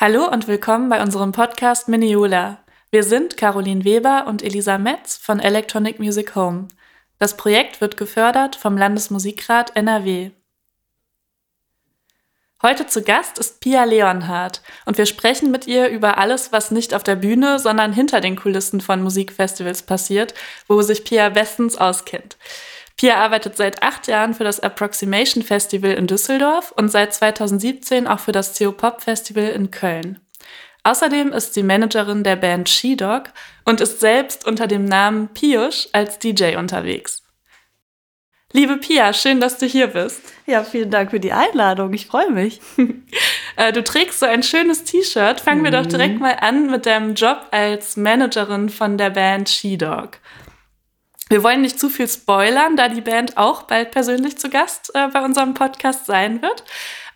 [0.00, 2.58] Hallo und willkommen bei unserem Podcast Miniola.
[2.92, 6.68] Wir sind Caroline Weber und Elisa Metz von Electronic Music Home.
[7.18, 10.30] Das Projekt wird gefördert vom Landesmusikrat NRW.
[12.62, 16.94] Heute zu Gast ist Pia Leonhardt und wir sprechen mit ihr über alles, was nicht
[16.94, 20.32] auf der Bühne, sondern hinter den Kulissen von Musikfestivals passiert,
[20.68, 22.36] wo sich Pia bestens auskennt.
[22.98, 28.18] Pia arbeitet seit acht Jahren für das Approximation Festival in Düsseldorf und seit 2017 auch
[28.18, 30.20] für das CO Pop Festival in Köln.
[30.82, 33.30] Außerdem ist sie Managerin der Band She-Dog
[33.64, 37.22] und ist selbst unter dem Namen Piusch als DJ unterwegs.
[38.52, 40.22] Liebe Pia, schön, dass du hier bist.
[40.46, 41.92] Ja, vielen Dank für die Einladung.
[41.94, 42.60] Ich freue mich.
[43.56, 45.40] Äh, du trägst so ein schönes T-Shirt.
[45.40, 45.64] Fangen mhm.
[45.64, 45.88] wir doch mhm.
[45.88, 50.18] direkt mal an mit deinem Job als Managerin von der Band She-Dog.
[51.28, 55.08] Wir wollen nicht zu viel spoilern, da die Band auch bald persönlich zu Gast äh,
[55.08, 56.64] bei unserem Podcast sein wird.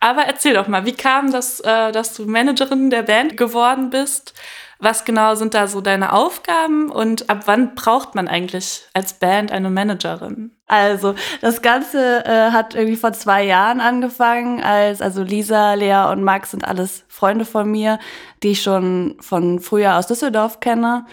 [0.00, 4.34] Aber erzähl doch mal, wie kam das, äh, dass du Managerin der Band geworden bist?
[4.78, 9.52] Was genau sind da so deine Aufgaben und ab wann braucht man eigentlich als Band
[9.52, 10.50] eine Managerin?
[10.66, 16.24] Also, das Ganze äh, hat irgendwie vor zwei Jahren angefangen, als also Lisa, Lea und
[16.24, 18.00] Max sind alles Freunde von mir,
[18.42, 21.06] die ich schon von früher aus Düsseldorf kenne.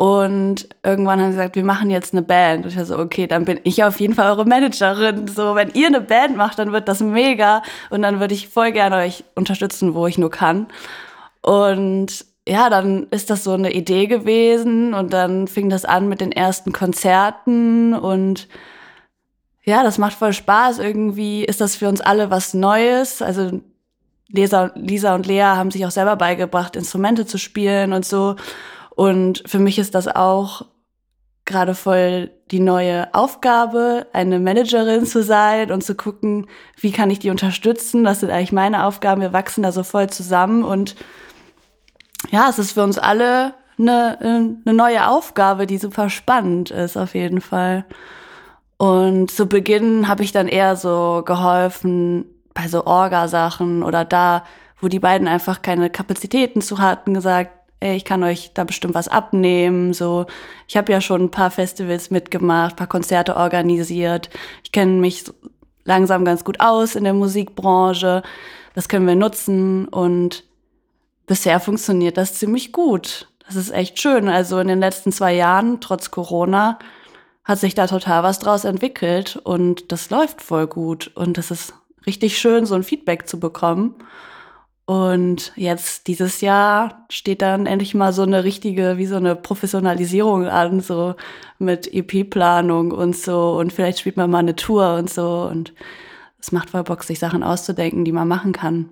[0.00, 2.64] Und irgendwann haben sie gesagt, wir machen jetzt eine Band.
[2.64, 5.28] Und ich war so, okay, dann bin ich auf jeden Fall eure Managerin.
[5.28, 7.62] So, wenn ihr eine Band macht, dann wird das mega.
[7.90, 10.68] Und dann würde ich voll gerne euch unterstützen, wo ich nur kann.
[11.42, 14.94] Und ja, dann ist das so eine Idee gewesen.
[14.94, 17.92] Und dann fing das an mit den ersten Konzerten.
[17.92, 18.48] Und
[19.64, 20.78] ja, das macht voll Spaß.
[20.78, 23.20] Irgendwie ist das für uns alle was Neues.
[23.20, 23.60] Also
[24.28, 28.36] Lisa, Lisa und Lea haben sich auch selber beigebracht, Instrumente zu spielen und so.
[29.00, 30.66] Und für mich ist das auch
[31.46, 36.48] gerade voll die neue Aufgabe, eine Managerin zu sein und zu gucken,
[36.78, 38.04] wie kann ich die unterstützen.
[38.04, 39.22] Das sind eigentlich meine Aufgaben.
[39.22, 40.96] Wir wachsen da so voll zusammen und
[42.30, 47.14] ja, es ist für uns alle eine, eine neue Aufgabe, die super spannend ist auf
[47.14, 47.86] jeden Fall.
[48.76, 54.44] Und zu Beginn habe ich dann eher so geholfen bei so Orga-Sachen oder da,
[54.78, 58.94] wo die beiden einfach keine Kapazitäten zu hatten, gesagt, ey, ich kann euch da bestimmt
[58.94, 59.92] was abnehmen.
[59.92, 60.26] So,
[60.68, 64.30] ich habe ja schon ein paar Festivals mitgemacht, paar Konzerte organisiert.
[64.62, 65.24] Ich kenne mich
[65.84, 68.22] langsam ganz gut aus in der Musikbranche.
[68.74, 70.44] Das können wir nutzen und
[71.26, 73.28] bisher funktioniert das ziemlich gut.
[73.46, 74.28] Das ist echt schön.
[74.28, 76.78] Also in den letzten zwei Jahren, trotz Corona,
[77.44, 81.10] hat sich da total was draus entwickelt und das läuft voll gut.
[81.16, 81.74] Und das ist
[82.06, 83.96] richtig schön, so ein Feedback zu bekommen.
[84.90, 90.48] Und jetzt dieses Jahr steht dann endlich mal so eine richtige, wie so eine Professionalisierung
[90.48, 91.14] an, so
[91.60, 93.52] mit EP-Planung und so.
[93.52, 95.48] Und vielleicht spielt man mal eine Tour und so.
[95.48, 95.74] Und
[96.40, 98.90] es macht voll Bock, sich Sachen auszudenken, die man machen kann.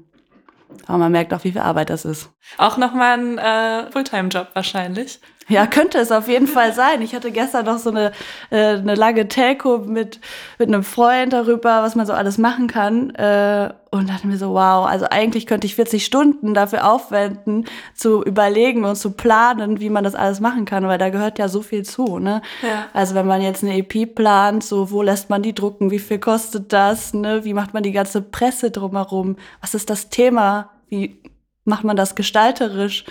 [0.86, 2.30] Aber man merkt auch, wie viel Arbeit das ist.
[2.58, 5.18] Auch nochmal ein äh, Fulltime-Job wahrscheinlich.
[5.48, 7.00] Ja, könnte es auf jeden Fall sein.
[7.00, 8.12] Ich hatte gestern noch so eine,
[8.50, 10.20] äh, eine lange Telco mit,
[10.58, 13.14] mit einem Freund darüber, was man so alles machen kann.
[13.14, 17.64] Äh, und dachte mir so, wow, also eigentlich könnte ich 40 Stunden dafür aufwenden,
[17.94, 21.48] zu überlegen und zu planen, wie man das alles machen kann, weil da gehört ja
[21.48, 22.18] so viel zu.
[22.18, 22.42] Ne?
[22.62, 22.86] Ja.
[22.92, 26.18] Also wenn man jetzt eine EP plant, so wo lässt man die drucken, wie viel
[26.18, 27.44] kostet das, ne?
[27.44, 31.22] wie macht man die ganze Presse drumherum, was ist das Thema, wie
[31.64, 33.04] macht man das gestalterisch?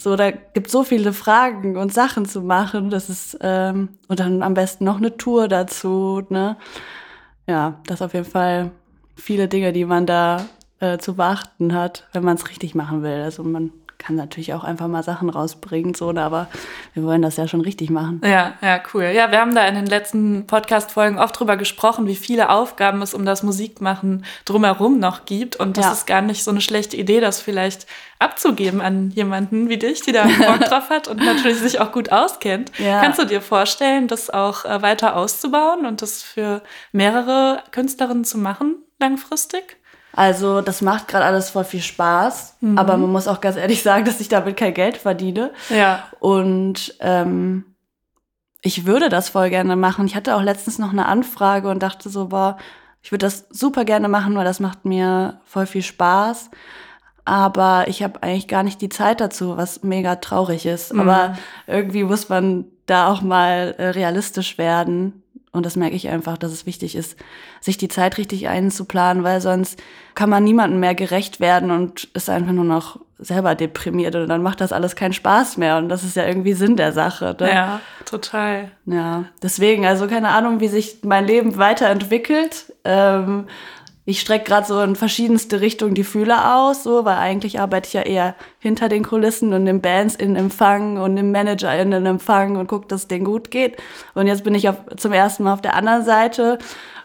[0.00, 2.88] So, da gibt so viele Fragen und Sachen zu machen.
[2.88, 6.56] Das ist, ähm, und dann am besten noch eine Tour dazu, ne?
[7.48, 8.70] Ja, das auf jeden Fall
[9.16, 10.46] viele Dinge, die man da
[10.78, 13.22] äh, zu beachten hat, wenn man es richtig machen will.
[13.22, 16.46] Also man kann natürlich auch einfach mal Sachen rausbringen, so, ne, aber
[16.94, 18.20] wir wollen das ja schon richtig machen.
[18.24, 19.04] Ja, ja, cool.
[19.04, 23.12] Ja, wir haben da in den letzten Podcast-Folgen oft drüber gesprochen, wie viele Aufgaben es
[23.12, 25.56] um das Musikmachen drumherum noch gibt.
[25.56, 25.92] Und das ja.
[25.92, 27.86] ist gar nicht so eine schlechte Idee, das vielleicht
[28.20, 32.12] abzugeben an jemanden wie dich, die da Bock drauf hat und natürlich sich auch gut
[32.12, 32.70] auskennt.
[32.78, 33.00] Ja.
[33.00, 36.62] Kannst du dir vorstellen, das auch äh, weiter auszubauen und das für
[36.92, 39.76] mehrere Künstlerinnen zu machen, langfristig?
[40.12, 42.78] Also das macht gerade alles voll viel Spaß, mhm.
[42.78, 45.52] aber man muss auch ganz ehrlich sagen, dass ich damit kein Geld verdiene.
[45.68, 46.04] Ja.
[46.18, 47.64] Und ähm,
[48.62, 50.06] ich würde das voll gerne machen.
[50.06, 52.56] Ich hatte auch letztens noch eine Anfrage und dachte so, boah,
[53.02, 56.50] ich würde das super gerne machen, weil das macht mir voll viel Spaß.
[57.24, 60.92] Aber ich habe eigentlich gar nicht die Zeit dazu, was mega traurig ist.
[60.92, 61.00] Mhm.
[61.00, 65.22] Aber irgendwie muss man da auch mal äh, realistisch werden.
[65.58, 67.16] Und das merke ich einfach, dass es wichtig ist,
[67.60, 69.78] sich die Zeit richtig einzuplanen, weil sonst
[70.14, 74.42] kann man niemandem mehr gerecht werden und ist einfach nur noch selber deprimiert und dann
[74.42, 77.36] macht das alles keinen Spaß mehr und das ist ja irgendwie Sinn der Sache.
[77.40, 77.52] Ne?
[77.52, 78.70] Ja, total.
[78.86, 82.72] Ja, deswegen, also keine Ahnung, wie sich mein Leben weiterentwickelt.
[82.84, 83.48] Ähm,
[84.08, 87.92] ich strecke gerade so in verschiedenste Richtungen die Fühler aus, so, weil eigentlich arbeite ich
[87.92, 92.06] ja eher hinter den Kulissen und im Bands in Empfang und im Manager in den
[92.06, 93.76] Empfang und gucke, dass es denen gut geht.
[94.14, 96.58] Und jetzt bin ich auf, zum ersten Mal auf der anderen Seite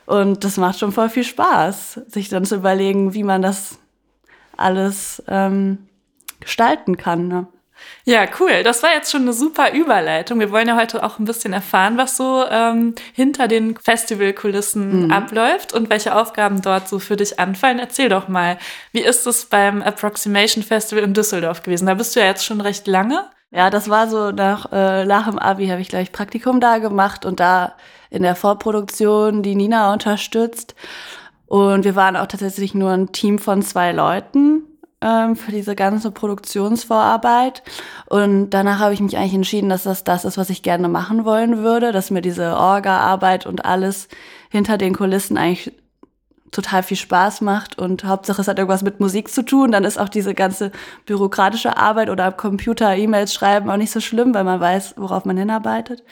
[0.06, 3.80] und das macht schon voll viel Spaß, sich dann zu überlegen, wie man das
[4.56, 5.80] alles ähm,
[6.40, 7.28] gestalten kann.
[7.28, 7.48] Ne?
[8.06, 8.64] Ja, cool.
[8.64, 10.40] Das war jetzt schon eine super Überleitung.
[10.40, 15.12] Wir wollen ja heute auch ein bisschen erfahren, was so ähm, hinter den Festivalkulissen mhm.
[15.12, 17.80] abläuft und welche Aufgaben dort so für dich anfallen.
[17.80, 18.58] Erzähl doch mal,
[18.92, 21.86] wie ist es beim Approximation Festival in Düsseldorf gewesen?
[21.86, 23.30] Da bist du ja jetzt schon recht lange.
[23.52, 27.24] Ja, das war so nach, äh, nach dem Abi habe ich gleich Praktikum da gemacht
[27.24, 27.76] und da
[28.10, 30.76] in der Vorproduktion die Nina unterstützt.
[31.46, 34.64] Und wir waren auch tatsächlich nur ein Team von zwei Leuten
[35.04, 37.62] ähm, für diese ganze Produktionsvorarbeit.
[38.10, 41.26] Und danach habe ich mich eigentlich entschieden, dass das das ist, was ich gerne machen
[41.26, 44.08] wollen würde, dass mir diese Orga-Arbeit und alles
[44.50, 45.74] hinter den Kulissen eigentlich
[46.52, 50.00] total viel Spaß macht und Hauptsache es hat irgendwas mit Musik zu tun, dann ist
[50.00, 50.72] auch diese ganze
[51.08, 55.36] bürokratische Arbeit oder Computer, E-Mails schreiben auch nicht so schlimm, weil man weiß, worauf man
[55.36, 56.04] hinarbeitet.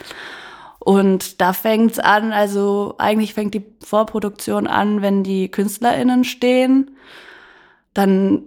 [0.79, 6.97] Und da fängt's an, also eigentlich fängt die Vorproduktion an, wenn die KünstlerInnen stehen.
[7.94, 8.45] Dann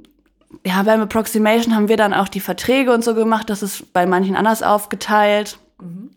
[0.65, 3.51] ja, beim Approximation haben wir dann auch die Verträge und so gemacht.
[3.51, 5.59] Das ist bei manchen anders aufgeteilt.
[5.81, 6.11] Mhm.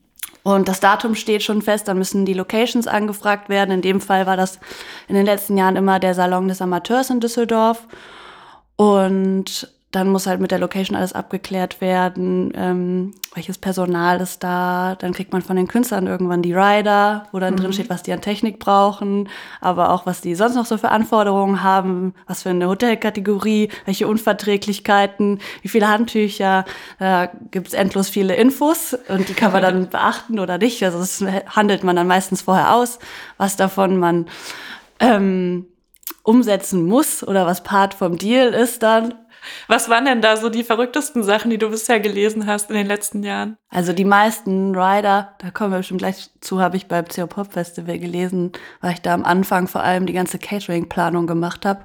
[0.43, 3.71] Und das Datum steht schon fest, dann müssen die Locations angefragt werden.
[3.71, 4.59] In dem Fall war das
[5.09, 7.85] in den letzten Jahren immer der Salon des Amateurs in Düsseldorf.
[8.77, 14.95] Und dann muss halt mit der Location alles abgeklärt werden, ähm, welches Personal ist da.
[14.99, 17.57] Dann kriegt man von den Künstlern irgendwann die Rider, wo dann mhm.
[17.57, 19.29] drin steht, was die an Technik brauchen,
[19.61, 24.07] aber auch was die sonst noch so für Anforderungen haben, was für eine Hotelkategorie, welche
[24.09, 26.65] Unverträglichkeiten, wie viele Handtücher.
[26.99, 30.83] Da gibt's endlos viele Infos und die kann man dann beachten oder nicht.
[30.83, 31.23] Also das
[31.55, 32.99] handelt man dann meistens vorher aus,
[33.37, 34.25] was davon man
[34.99, 35.65] ähm,
[36.23, 39.13] umsetzen muss oder was Part vom Deal ist dann
[39.67, 42.87] was waren denn da so die verrücktesten Sachen, die du bisher gelesen hast in den
[42.87, 43.57] letzten Jahren?
[43.69, 47.53] Also die meisten Rider, da kommen wir bestimmt gleich zu, habe ich beim CO Pop
[47.53, 48.51] Festival gelesen,
[48.81, 51.81] weil ich da am Anfang vor allem die ganze Catering-Planung gemacht habe.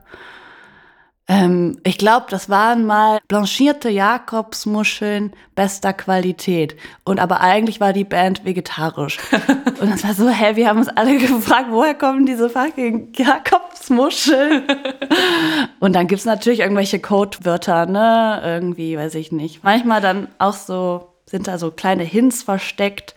[1.28, 6.76] Ähm, ich glaube, das waren mal blanchierte Jakobsmuscheln bester Qualität.
[7.04, 9.18] Und aber eigentlich war die Band vegetarisch.
[9.80, 14.64] und das war so, hä, wir haben uns alle gefragt, woher kommen diese fucking Jakobsmuscheln?
[15.80, 18.42] und dann gibt's natürlich irgendwelche Codewörter, ne?
[18.44, 19.62] Irgendwie, weiß ich nicht.
[19.62, 23.14] Manchmal dann auch so, sind da so kleine Hints versteckt,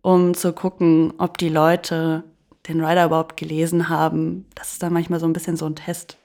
[0.00, 2.24] um zu gucken, ob die Leute
[2.66, 4.46] den Rider überhaupt gelesen haben.
[4.54, 6.16] Das ist dann manchmal so ein bisschen so ein Test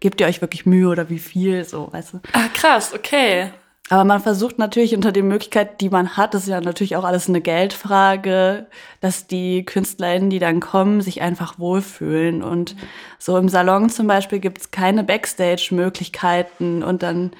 [0.00, 2.20] gebt ihr euch wirklich Mühe oder wie viel, so, weißt du.
[2.32, 3.50] Ah, krass, okay.
[3.92, 7.04] Aber man versucht natürlich unter den Möglichkeiten, die man hat, das ist ja natürlich auch
[7.04, 8.66] alles eine Geldfrage,
[9.00, 12.42] dass die KünstlerInnen, die dann kommen, sich einfach wohlfühlen.
[12.42, 12.74] Und
[13.18, 17.32] so im Salon zum Beispiel gibt es keine Backstage-Möglichkeiten und dann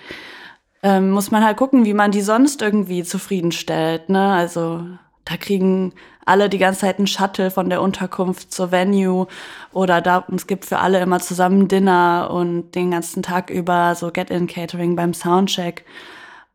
[0.82, 4.08] ähm, muss man halt gucken, wie man die sonst irgendwie zufriedenstellt.
[4.08, 4.32] Ne?
[4.34, 4.84] Also
[5.24, 5.92] da kriegen
[6.24, 9.26] alle die ganze Zeit einen Shuttle von der Unterkunft zur Venue
[9.72, 14.10] oder da, es gibt für alle immer zusammen Dinner und den ganzen Tag über so
[14.10, 15.84] Get-in-Catering beim Soundcheck.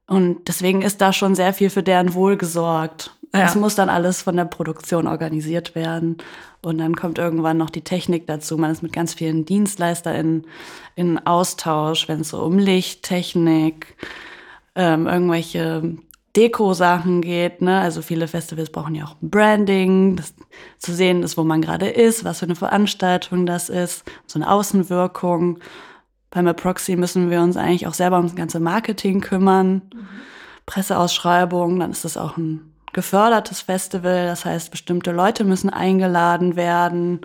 [0.07, 3.11] Und deswegen ist da schon sehr viel für deren Wohl gesorgt.
[3.33, 3.41] Ja.
[3.41, 6.17] Das muss dann alles von der Produktion organisiert werden.
[6.61, 8.57] Und dann kommt irgendwann noch die Technik dazu.
[8.57, 10.47] Man ist mit ganz vielen DienstleisterInnen
[10.95, 13.95] in Austausch, wenn es so um Lichttechnik,
[14.75, 15.97] ähm, irgendwelche
[16.37, 17.61] Deko-Sachen geht.
[17.61, 17.79] Ne?
[17.79, 20.35] Also viele Festivals brauchen ja auch Branding, das
[20.77, 24.49] zu sehen ist, wo man gerade ist, was für eine Veranstaltung das ist, so eine
[24.49, 25.59] Außenwirkung.
[26.29, 30.07] Beim Aproxy müssen wir uns eigentlich auch selber ums ganze Marketing kümmern, mhm.
[30.67, 37.21] Presseausschreibungen, dann ist das auch ein gefördertes Festival, das heißt, bestimmte Leute müssen eingeladen werden.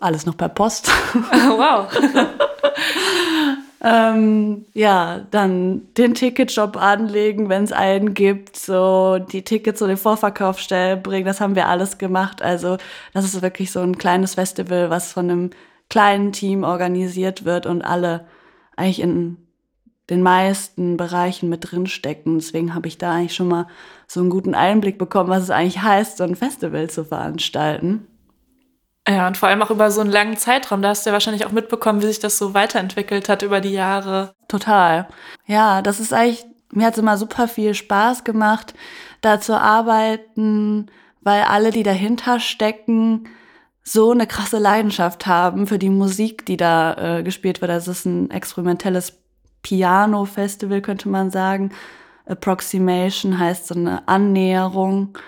[0.00, 0.88] Alles noch per Post.
[1.30, 1.88] wow.
[3.86, 9.98] Ähm, ja, dann den Ticketshop anlegen, wenn es einen gibt, so die Tickets zu den
[9.98, 12.40] Vorverkaufsstellen bringen, das haben wir alles gemacht.
[12.40, 12.78] Also
[13.12, 15.50] das ist wirklich so ein kleines Festival, was von einem
[15.90, 18.26] kleinen Team organisiert wird und alle
[18.74, 19.36] eigentlich in
[20.08, 22.38] den meisten Bereichen mit drinstecken.
[22.38, 23.66] Deswegen habe ich da eigentlich schon mal
[24.06, 28.06] so einen guten Einblick bekommen, was es eigentlich heißt, so ein Festival zu veranstalten.
[29.06, 30.80] Ja, und vor allem auch über so einen langen Zeitraum.
[30.80, 33.72] Da hast du ja wahrscheinlich auch mitbekommen, wie sich das so weiterentwickelt hat über die
[33.72, 34.34] Jahre.
[34.48, 35.08] Total.
[35.46, 38.74] Ja, das ist eigentlich, mir hat es immer super viel Spaß gemacht,
[39.20, 43.28] da zu arbeiten, weil alle, die dahinter stecken,
[43.82, 47.70] so eine krasse Leidenschaft haben für die Musik, die da äh, gespielt wird.
[47.70, 49.18] Also es ist ein experimentelles
[49.62, 51.72] Piano-Festival, könnte man sagen.
[52.26, 55.18] Approximation heißt so eine Annäherung.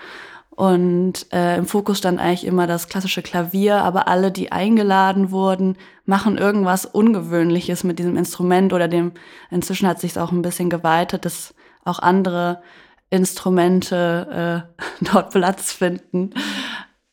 [0.57, 5.77] Und äh, im Fokus stand eigentlich immer das klassische Klavier, aber alle, die eingeladen wurden,
[6.03, 9.11] machen irgendwas Ungewöhnliches mit diesem Instrument oder dem,
[9.51, 11.53] inzwischen hat sich auch ein bisschen geweitet, dass
[11.85, 12.63] auch andere
[13.11, 14.65] Instrumente
[14.99, 16.31] äh, dort Platz finden.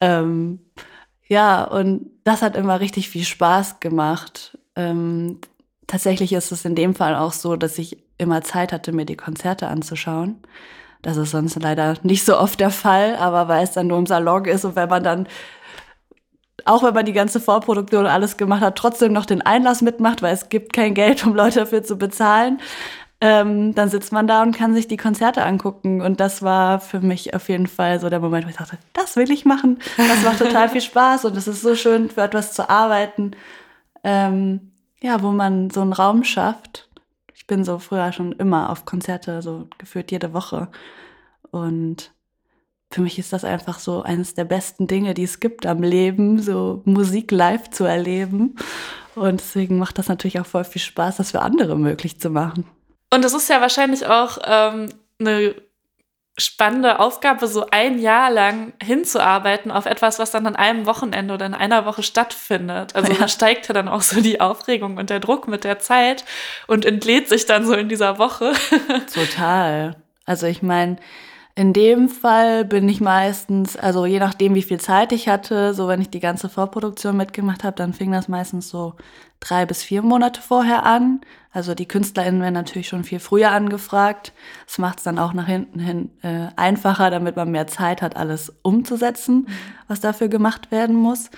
[0.00, 0.60] Ähm,
[1.28, 4.56] ja, und das hat immer richtig viel Spaß gemacht.
[4.74, 5.40] Ähm,
[5.86, 9.18] tatsächlich ist es in dem Fall auch so, dass ich immer Zeit hatte, mir die
[9.18, 10.38] Konzerte anzuschauen.
[11.04, 14.06] Das ist sonst leider nicht so oft der Fall, aber weil es dann nur im
[14.06, 15.28] Salon ist und wenn man dann,
[16.64, 20.22] auch wenn man die ganze Vorproduktion und alles gemacht hat, trotzdem noch den Einlass mitmacht,
[20.22, 22.58] weil es gibt kein Geld, um Leute dafür zu bezahlen,
[23.20, 26.00] ähm, dann sitzt man da und kann sich die Konzerte angucken.
[26.00, 29.16] Und das war für mich auf jeden Fall so der Moment, wo ich dachte, das
[29.16, 29.80] will ich machen.
[29.98, 33.32] Das macht total viel Spaß und es ist so schön, für etwas zu arbeiten,
[34.04, 36.88] ähm, ja, wo man so einen Raum schafft,
[37.44, 40.68] ich bin so früher schon immer auf Konzerte, so geführt jede Woche.
[41.50, 42.14] Und
[42.90, 46.40] für mich ist das einfach so eines der besten Dinge, die es gibt am Leben,
[46.40, 48.56] so Musik live zu erleben.
[49.14, 52.64] Und deswegen macht das natürlich auch voll viel Spaß, das für andere möglich zu machen.
[53.12, 54.88] Und es ist ja wahrscheinlich auch ähm,
[55.20, 55.54] eine
[56.36, 61.46] spannende Aufgabe, so ein Jahr lang hinzuarbeiten auf etwas, was dann an einem Wochenende oder
[61.46, 62.96] in einer Woche stattfindet.
[62.96, 63.18] Also ja.
[63.20, 66.24] da steigt ja dann auch so die Aufregung und der Druck mit der Zeit
[66.66, 68.52] und entlädt sich dann so in dieser Woche.
[69.14, 69.96] Total.
[70.26, 70.96] Also ich meine,
[71.54, 75.86] in dem Fall bin ich meistens, also je nachdem, wie viel Zeit ich hatte, so
[75.86, 78.94] wenn ich die ganze Vorproduktion mitgemacht habe, dann fing das meistens so
[79.44, 81.20] drei bis vier Monate vorher an.
[81.52, 84.32] Also die KünstlerInnen werden natürlich schon viel früher angefragt.
[84.66, 88.16] Das macht es dann auch nach hinten hin äh, einfacher, damit man mehr Zeit hat,
[88.16, 89.46] alles umzusetzen, mhm.
[89.86, 91.30] was dafür gemacht werden muss.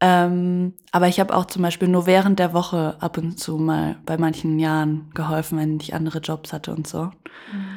[0.00, 3.96] Ähm, aber ich habe auch zum Beispiel nur während der Woche ab und zu mal
[4.04, 7.04] bei manchen Jahren geholfen, wenn ich andere Jobs hatte und so.
[7.04, 7.75] Mhm.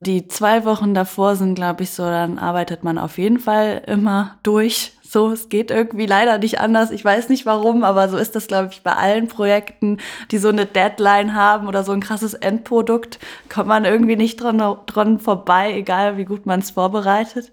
[0.00, 4.38] Die zwei Wochen davor sind, glaube ich, so, dann arbeitet man auf jeden Fall immer
[4.44, 4.92] durch.
[5.02, 6.92] So, es geht irgendwie leider nicht anders.
[6.92, 9.98] Ich weiß nicht warum, aber so ist das, glaube ich, bei allen Projekten,
[10.30, 14.62] die so eine Deadline haben oder so ein krasses Endprodukt, kommt man irgendwie nicht dran,
[14.86, 17.50] dran vorbei, egal wie gut man es vorbereitet.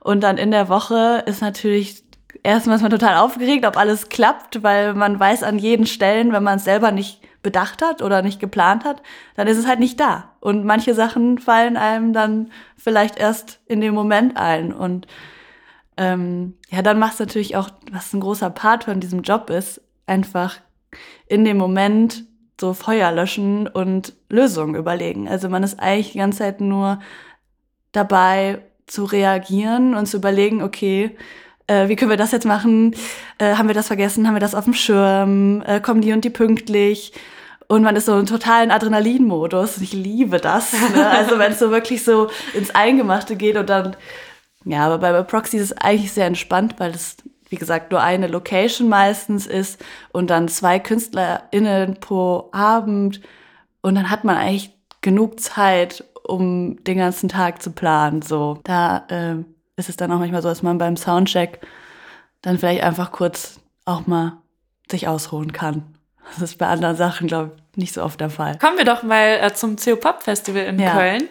[0.00, 2.02] Und dann in der Woche ist natürlich
[2.42, 6.42] erstmal ist man total aufgeregt, ob alles klappt, weil man weiß an jeden Stellen, wenn
[6.42, 9.02] man es selber nicht bedacht hat oder nicht geplant hat,
[9.34, 10.32] dann ist es halt nicht da.
[10.40, 14.74] Und manche Sachen fallen einem dann vielleicht erst in dem Moment ein.
[14.74, 15.06] Und
[15.96, 19.80] ähm, ja, dann macht es natürlich auch, was ein großer Part von diesem Job ist,
[20.06, 20.56] einfach
[21.26, 22.26] in dem Moment
[22.60, 25.26] so Feuer löschen und Lösungen überlegen.
[25.26, 27.00] Also man ist eigentlich die ganze Zeit nur
[27.92, 31.16] dabei zu reagieren und zu überlegen, okay,
[31.66, 32.94] äh, wie können wir das jetzt machen?
[33.38, 34.26] Äh, haben wir das vergessen?
[34.26, 35.62] Haben wir das auf dem Schirm?
[35.66, 37.12] Äh, kommen die und die pünktlich?
[37.68, 39.78] Und man ist so im totalen Adrenalin-Modus.
[39.78, 40.72] Ich liebe das.
[40.72, 41.08] Ne?
[41.10, 43.94] Also wenn es so wirklich so ins Eingemachte geht und dann,
[44.64, 47.18] ja, aber bei Proxy ist es eigentlich sehr entspannt, weil es,
[47.50, 53.20] wie gesagt, nur eine Location meistens ist und dann zwei KünstlerInnen pro Abend.
[53.82, 58.22] Und dann hat man eigentlich genug Zeit, um den ganzen Tag zu planen.
[58.22, 59.36] So, da äh,
[59.76, 61.60] ist es dann auch manchmal so, dass man beim Soundcheck
[62.40, 64.38] dann vielleicht einfach kurz auch mal
[64.90, 65.97] sich ausruhen kann.
[66.34, 68.58] Das ist bei anderen Sachen, glaube ich, nicht so oft der Fall.
[68.58, 70.92] Kommen wir doch mal äh, zum CO Pop Festival in ja.
[70.92, 71.28] Köln.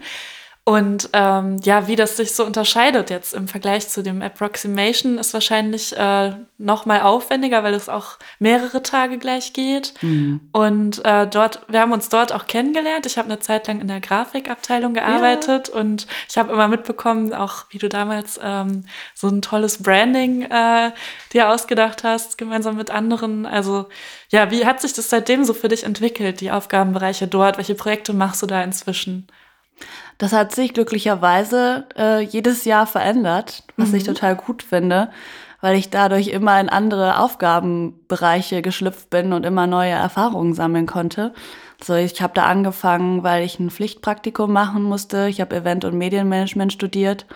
[0.68, 5.34] Und ähm, ja, wie das sich so unterscheidet jetzt im Vergleich zu dem Approximation, ist
[5.34, 9.94] wahrscheinlich äh, noch mal aufwendiger, weil es auch mehrere Tage gleich geht.
[10.02, 10.42] Mhm.
[10.52, 13.06] Und äh, dort, wir haben uns dort auch kennengelernt.
[13.06, 15.80] Ich habe eine Zeit lang in der Grafikabteilung gearbeitet ja.
[15.80, 18.84] und ich habe immer mitbekommen, auch wie du damals ähm,
[19.16, 20.92] so ein tolles Branding äh,
[21.32, 23.46] dir ausgedacht hast, gemeinsam mit anderen.
[23.46, 23.88] Also
[24.32, 27.56] ja, wie hat sich das seitdem so für dich entwickelt, die Aufgabenbereiche dort?
[27.56, 29.30] Welche Projekte machst du da inzwischen?
[30.18, 33.96] Das hat sich glücklicherweise äh, jedes Jahr verändert, was mhm.
[33.96, 35.10] ich total gut finde,
[35.62, 41.34] weil ich dadurch immer in andere Aufgabenbereiche geschlüpft bin und immer neue Erfahrungen sammeln konnte.
[41.84, 45.28] So, ich habe da angefangen, weil ich ein Pflichtpraktikum machen musste.
[45.28, 47.28] Ich habe Event- und Medienmanagement studiert.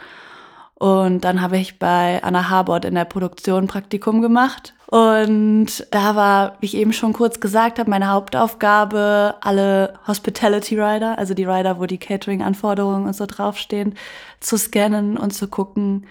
[0.82, 6.58] Und dann habe ich bei Anna Harbord in der Produktion Praktikum gemacht und da war,
[6.60, 11.80] wie ich eben schon kurz gesagt habe, meine Hauptaufgabe, alle Hospitality Rider, also die Rider,
[11.80, 13.94] wo die Catering-Anforderungen und so draufstehen,
[14.40, 16.08] zu scannen und zu gucken,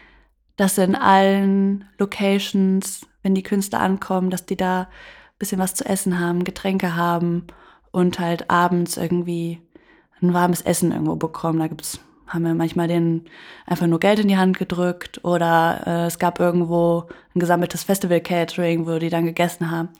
[0.54, 4.86] dass in allen Locations, wenn die Künstler ankommen, dass die da
[5.40, 7.48] bisschen was zu essen haben, Getränke haben
[7.90, 9.60] und halt abends irgendwie
[10.22, 11.58] ein warmes Essen irgendwo bekommen.
[11.58, 11.98] Da gibt's
[12.30, 13.26] haben wir manchmal denen
[13.66, 18.86] einfach nur Geld in die Hand gedrückt oder äh, es gab irgendwo ein gesammeltes Festival-Catering,
[18.86, 19.90] wo die dann gegessen haben.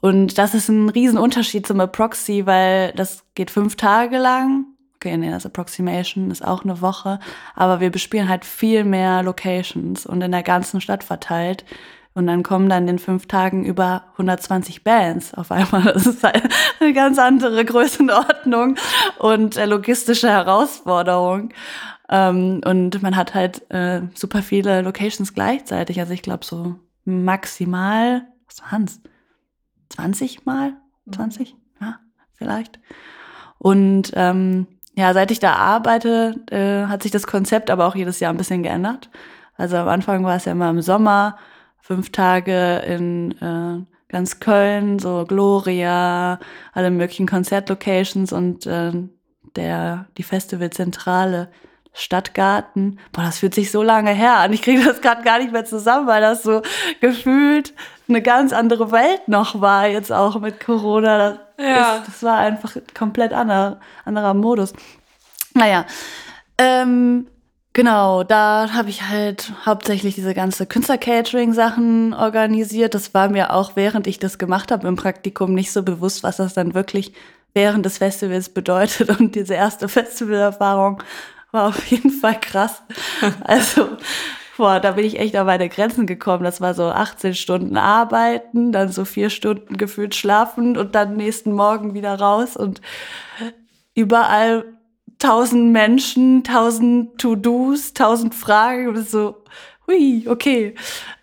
[0.00, 4.66] Und das ist ein Riesenunterschied zum Proxy, weil das geht fünf Tage lang.
[4.96, 7.18] Okay, nee, das Approximation ist auch eine Woche.
[7.54, 11.64] Aber wir bespielen halt viel mehr Locations und in der ganzen Stadt verteilt.
[12.18, 15.84] Und dann kommen dann in fünf Tagen über 120 Bands auf einmal.
[15.92, 16.42] Das ist halt
[16.80, 18.74] eine ganz andere Größenordnung
[19.20, 21.50] und äh, logistische Herausforderung.
[22.08, 26.00] Ähm, und man hat halt äh, super viele Locations gleichzeitig.
[26.00, 29.00] Also ich glaube so maximal, was waren's?
[29.90, 30.72] 20 Mal?
[31.12, 31.54] 20?
[31.80, 32.00] Ja,
[32.34, 32.80] vielleicht.
[33.58, 38.18] Und ähm, ja, seit ich da arbeite, äh, hat sich das Konzept aber auch jedes
[38.18, 39.08] Jahr ein bisschen geändert.
[39.56, 41.36] Also am Anfang war es ja immer im Sommer,
[41.80, 46.38] fünf Tage in äh, ganz Köln, so Gloria,
[46.72, 48.92] alle möglichen Konzertlocations und äh,
[49.56, 51.48] der die Festivalzentrale
[51.92, 53.00] Stadtgarten.
[53.12, 54.52] Boah, das fühlt sich so lange her an.
[54.52, 56.62] Ich kriege das gerade gar nicht mehr zusammen, weil das so
[57.00, 57.74] gefühlt
[58.08, 61.40] eine ganz andere Welt noch war, jetzt auch mit Corona.
[61.56, 61.96] Das, ja.
[61.96, 64.72] ist, das war einfach komplett anderer, anderer Modus.
[65.54, 65.86] Naja,
[66.56, 67.26] ähm,
[67.78, 72.92] genau, da habe ich halt hauptsächlich diese ganze Künstler-Catering-Sachen organisiert.
[72.92, 76.38] Das war mir auch, während ich das gemacht habe im Praktikum, nicht so bewusst, was
[76.38, 77.12] das dann wirklich
[77.54, 79.20] während des Festivals bedeutet.
[79.20, 81.04] Und diese erste Festivalerfahrung
[81.52, 82.82] war auf jeden Fall krass.
[83.44, 83.90] Also,
[84.56, 86.42] boah, da bin ich echt an meine Grenzen gekommen.
[86.42, 91.52] Das war so 18 Stunden arbeiten, dann so vier Stunden gefühlt schlafen und dann nächsten
[91.52, 92.80] Morgen wieder raus und
[93.94, 94.64] überall
[95.18, 99.42] tausend Menschen, tausend To-Dos, tausend Fragen und so,
[99.86, 100.74] hui, okay,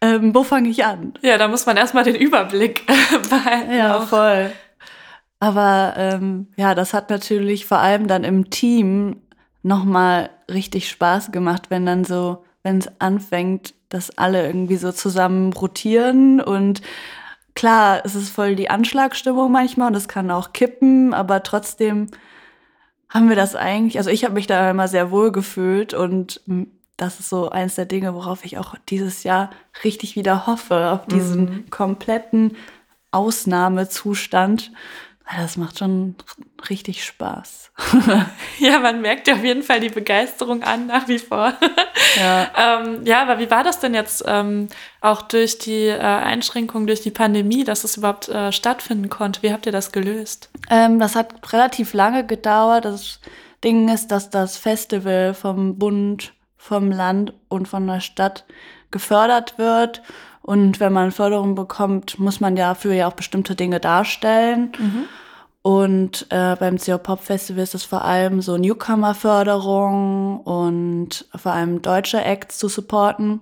[0.01, 1.13] ähm, wo fange ich an?
[1.21, 2.85] Ja, da muss man erstmal den Überblick
[3.29, 3.73] behalten.
[3.73, 4.07] Ja, auch.
[4.07, 4.51] voll.
[5.39, 9.21] Aber ähm, ja, das hat natürlich vor allem dann im Team
[9.63, 15.53] nochmal richtig Spaß gemacht, wenn dann so, wenn es anfängt, dass alle irgendwie so zusammen
[15.53, 16.81] rotieren und
[17.53, 22.07] klar, es ist voll die Anschlagstimmung manchmal und es kann auch kippen, aber trotzdem
[23.15, 26.41] haben wir das eigentlich, also ich habe mich da immer sehr wohl gefühlt und
[26.97, 29.51] das ist so eins der Dinge, worauf ich auch dieses Jahr
[29.85, 31.69] richtig wieder hoffe, auf diesen mhm.
[31.69, 32.57] kompletten
[33.11, 34.73] Ausnahmezustand,
[35.37, 36.15] das macht schon
[36.69, 37.71] richtig Spaß.
[38.59, 41.53] ja, man merkt ja auf jeden Fall die Begeisterung an, nach wie vor.
[42.17, 44.69] Ja, ähm, ja aber wie war das denn jetzt ähm,
[45.01, 49.43] auch durch die äh, Einschränkungen, durch die Pandemie, dass es überhaupt äh, stattfinden konnte?
[49.43, 50.49] Wie habt ihr das gelöst?
[50.69, 52.85] Ähm, das hat relativ lange gedauert.
[52.85, 53.19] Das
[53.65, 58.45] Ding ist, dass das Festival vom Bund, vom Land und von der Stadt
[58.91, 60.01] gefördert wird.
[60.45, 64.73] Und wenn man Förderung bekommt, muss man ja für ja auch bestimmte Dinge darstellen.
[64.77, 65.05] Mhm.
[65.63, 71.81] Und äh, beim CO Pop Festival ist es vor allem so Newcomer-Förderung und vor allem
[71.81, 73.39] deutsche Acts zu supporten.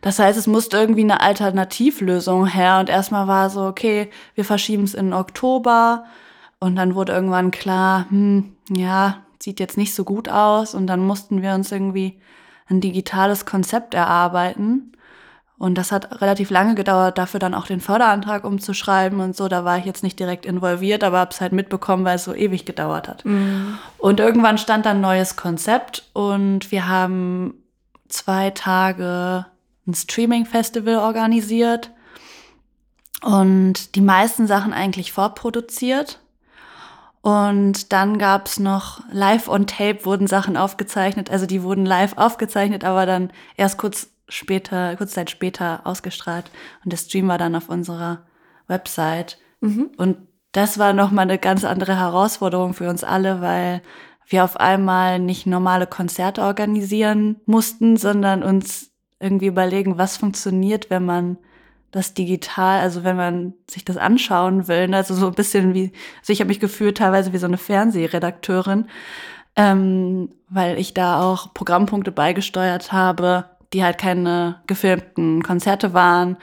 [0.00, 2.80] Das heißt, es musste irgendwie eine Alternativlösung her.
[2.80, 6.04] Und erstmal war so, okay, wir verschieben es in Oktober.
[6.58, 10.74] Und dann wurde irgendwann klar, hm, ja, sieht jetzt nicht so gut aus.
[10.74, 12.18] Und dann mussten wir uns irgendwie
[12.66, 14.90] ein digitales Konzept erarbeiten.
[15.58, 19.48] Und das hat relativ lange gedauert, dafür dann auch den Förderantrag umzuschreiben und so.
[19.48, 22.32] Da war ich jetzt nicht direkt involviert, aber habe es halt mitbekommen, weil es so
[22.32, 23.24] ewig gedauert hat.
[23.24, 23.76] Mhm.
[23.98, 27.54] Und irgendwann stand dann ein neues Konzept und wir haben
[28.08, 29.46] zwei Tage
[29.86, 31.90] ein Streaming-Festival organisiert
[33.22, 36.20] und die meisten Sachen eigentlich vorproduziert.
[37.20, 41.30] Und dann gab's noch live on tape wurden Sachen aufgezeichnet.
[41.30, 46.50] Also die wurden live aufgezeichnet, aber dann erst kurz später, kurze Zeit später ausgestrahlt
[46.84, 48.26] und der Stream war dann auf unserer
[48.66, 49.38] Website.
[49.60, 49.90] Mhm.
[49.96, 50.18] Und
[50.52, 53.82] das war nochmal eine ganz andere Herausforderung für uns alle, weil
[54.26, 61.04] wir auf einmal nicht normale Konzerte organisieren mussten, sondern uns irgendwie überlegen, was funktioniert, wenn
[61.04, 61.38] man
[61.90, 64.96] das digital, also wenn man sich das anschauen will, ne?
[64.96, 68.86] also so ein bisschen wie, also ich habe mich gefühlt teilweise wie so eine Fernsehredakteurin,
[69.56, 76.36] ähm, weil ich da auch Programmpunkte beigesteuert habe, die halt keine gefilmten Konzerte waren,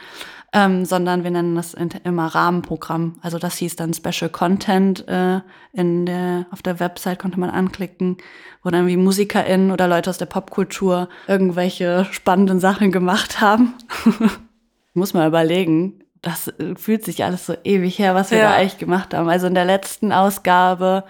[0.53, 3.19] ähm, sondern wir nennen das immer Rahmenprogramm.
[3.21, 5.41] Also das hieß dann Special Content äh,
[5.73, 8.17] in der, auf der Website konnte man anklicken,
[8.63, 13.73] wo dann wie MusikerInnen oder Leute aus der Popkultur irgendwelche spannenden Sachen gemacht haben.
[14.93, 18.49] Muss man überlegen, das äh, fühlt sich alles so ewig her, was wir ja.
[18.49, 19.27] da eigentlich gemacht haben.
[19.27, 21.03] Also in der letzten Ausgabe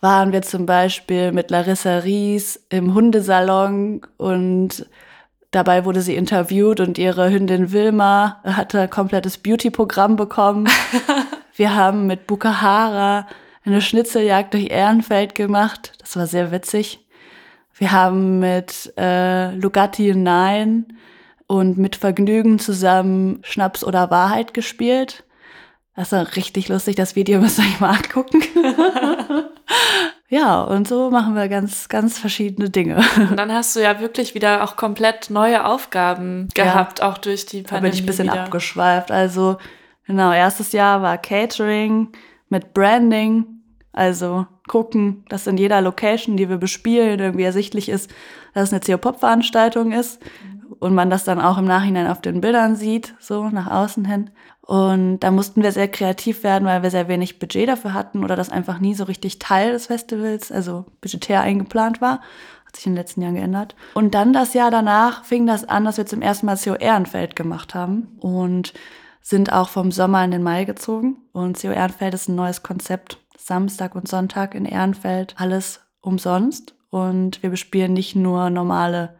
[0.00, 4.86] waren wir zum Beispiel mit Larissa Ries im Hundesalon und
[5.52, 10.66] Dabei wurde sie interviewt und ihre Hündin Wilma hatte ein komplettes Beauty-Programm bekommen.
[11.54, 13.26] Wir haben mit Bukahara
[13.64, 15.92] eine Schnitzeljagd durch Ehrenfeld gemacht.
[15.98, 17.00] Das war sehr witzig.
[17.74, 20.86] Wir haben mit äh, Lugatti 9
[21.46, 25.22] und mit Vergnügen zusammen Schnaps oder Wahrheit gespielt.
[25.94, 28.42] Das ist richtig lustig, das Video müsst ihr euch mal angucken.
[30.28, 33.02] ja, und so machen wir ganz, ganz verschiedene Dinge.
[33.16, 37.46] Und dann hast du ja wirklich wieder auch komplett neue Aufgaben gehabt, ja, auch durch
[37.46, 37.80] die Pandemie.
[37.80, 38.44] Da bin ich ein bisschen wieder.
[38.44, 39.10] abgeschweift.
[39.10, 39.58] Also,
[40.06, 42.08] genau, erstes Jahr war Catering
[42.48, 43.46] mit Branding.
[43.94, 48.10] Also gucken, dass in jeder Location, die wir bespielen, irgendwie ersichtlich ist,
[48.54, 50.18] dass es eine CO-Pop-Veranstaltung ist
[50.80, 54.30] und man das dann auch im Nachhinein auf den Bildern sieht, so nach außen hin.
[54.60, 58.36] Und da mussten wir sehr kreativ werden, weil wir sehr wenig Budget dafür hatten oder
[58.36, 62.20] das einfach nie so richtig Teil des Festivals, also budgetär eingeplant war.
[62.66, 63.74] Hat sich in den letzten Jahren geändert.
[63.94, 67.34] Und dann das Jahr danach fing das an, dass wir zum ersten Mal CO Ehrenfeld
[67.36, 68.72] gemacht haben und
[69.20, 71.16] sind auch vom Sommer in den Mai gezogen.
[71.32, 73.18] Und CO Ehrenfeld ist ein neues Konzept.
[73.36, 76.74] Samstag und Sonntag in Ehrenfeld alles umsonst.
[76.90, 79.16] Und wir bespielen nicht nur normale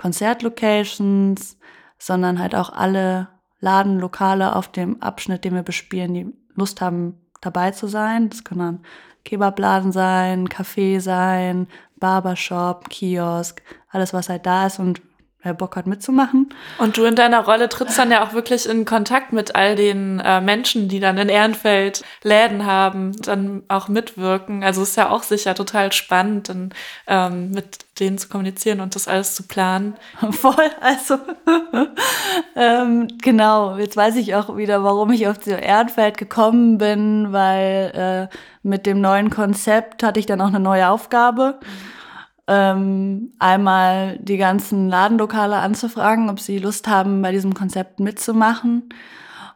[0.00, 1.58] Konzertlocations,
[1.98, 3.28] sondern halt auch alle
[3.60, 8.30] Ladenlokale auf dem Abschnitt, den wir bespielen, die Lust haben, dabei zu sein.
[8.30, 8.82] Das können dann
[9.26, 15.02] Kebabladen sein, Café sein, Barbershop, Kiosk, alles, was halt da ist und
[15.42, 16.50] wer Bock hat mitzumachen.
[16.78, 20.20] Und du in deiner Rolle trittst dann ja auch wirklich in Kontakt mit all den
[20.20, 24.62] äh, Menschen, die dann in Ehrenfeld Läden haben, dann auch mitwirken.
[24.62, 26.74] Also ist ja auch sicher total spannend, dann
[27.06, 29.94] ähm, mit denen zu kommunizieren und das alles zu planen.
[30.30, 31.18] Voll, also
[32.56, 38.28] ähm, genau, jetzt weiß ich auch wieder, warum ich auf die Ehrenfeld gekommen bin, weil
[38.30, 41.58] äh, mit dem neuen Konzept hatte ich dann auch eine neue Aufgabe.
[41.62, 41.99] Mhm
[42.50, 48.88] ähm, einmal die ganzen Ladenlokale anzufragen, ob sie Lust haben, bei diesem Konzept mitzumachen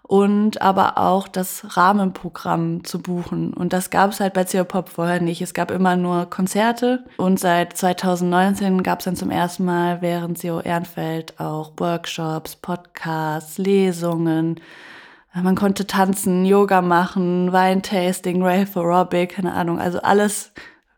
[0.05, 3.53] und aber auch das Rahmenprogramm zu buchen.
[3.53, 5.43] Und das gab es halt bei CO Pop vorher nicht.
[5.43, 10.41] Es gab immer nur Konzerte und seit 2019 gab es dann zum ersten Mal während
[10.41, 14.61] CO Ehrenfeld auch Workshops, Podcasts, Lesungen.
[15.35, 20.53] Man konnte tanzen, Yoga machen, Weintasting, Rave Aerobic, keine Ahnung, also alles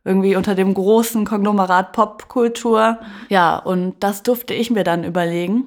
[0.07, 2.99] irgendwie unter dem großen Konglomerat Popkultur.
[3.29, 5.64] Ja, und das durfte ich mir dann überlegen.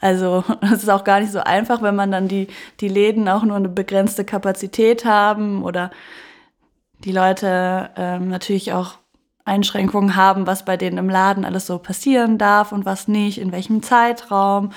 [0.00, 2.48] Also es ist auch gar nicht so einfach, wenn man dann die,
[2.80, 5.90] die Läden auch nur eine begrenzte Kapazität haben oder
[7.04, 8.94] die Leute ähm, natürlich auch
[9.44, 13.52] Einschränkungen haben, was bei denen im Laden alles so passieren darf und was nicht, in
[13.52, 14.70] welchem Zeitraum.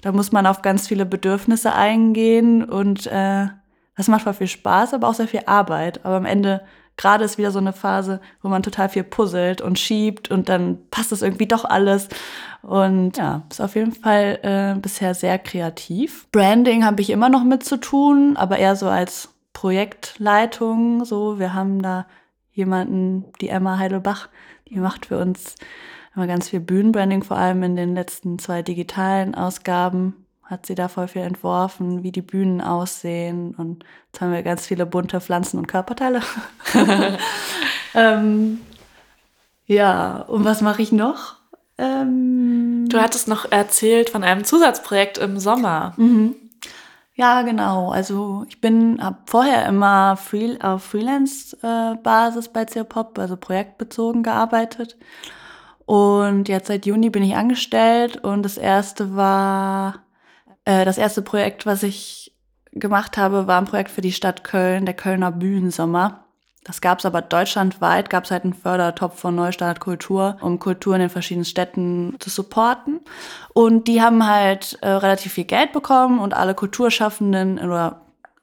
[0.00, 3.48] Da muss man auf ganz viele Bedürfnisse eingehen und äh,
[3.96, 6.04] das macht voll viel Spaß, aber auch sehr viel Arbeit.
[6.04, 6.62] Aber am Ende
[6.96, 10.78] gerade ist wieder so eine Phase, wo man total viel puzzelt und schiebt und dann
[10.90, 12.08] passt es irgendwie doch alles.
[12.62, 16.26] Und ja, ist auf jeden Fall äh, bisher sehr kreativ.
[16.32, 21.04] Branding habe ich immer noch mit zu tun, aber eher so als Projektleitung.
[21.04, 22.06] So, wir haben da
[22.52, 24.28] jemanden, die Emma Heidelbach,
[24.68, 25.54] die macht für uns
[26.14, 30.88] immer ganz viel Bühnenbranding, vor allem in den letzten zwei digitalen Ausgaben hat sie da
[30.88, 33.54] voll viel entworfen, wie die Bühnen aussehen.
[33.56, 36.22] Und jetzt haben wir ganz viele bunte Pflanzen und Körperteile.
[37.94, 38.60] ähm,
[39.66, 41.34] ja, und was mache ich noch?
[41.78, 45.92] Ähm, du hattest noch erzählt von einem Zusatzprojekt im Sommer.
[45.96, 46.36] Mhm.
[47.14, 47.90] Ja, genau.
[47.90, 54.96] Also ich bin habe vorher immer free, auf Freelance-Basis bei Pop, also projektbezogen gearbeitet.
[55.86, 60.05] Und jetzt seit Juni bin ich angestellt und das erste war
[60.66, 62.32] äh, das erste Projekt, was ich
[62.72, 66.24] gemacht habe, war ein Projekt für die Stadt Köln, der Kölner Bühnensommer.
[66.64, 70.94] Das gab es aber deutschlandweit, gab es halt einen Fördertopf von Neustart Kultur, um Kultur
[70.96, 73.00] in den verschiedenen Städten zu supporten.
[73.54, 78.00] Und die haben halt äh, relativ viel Geld bekommen und alle Kulturschaffenden oder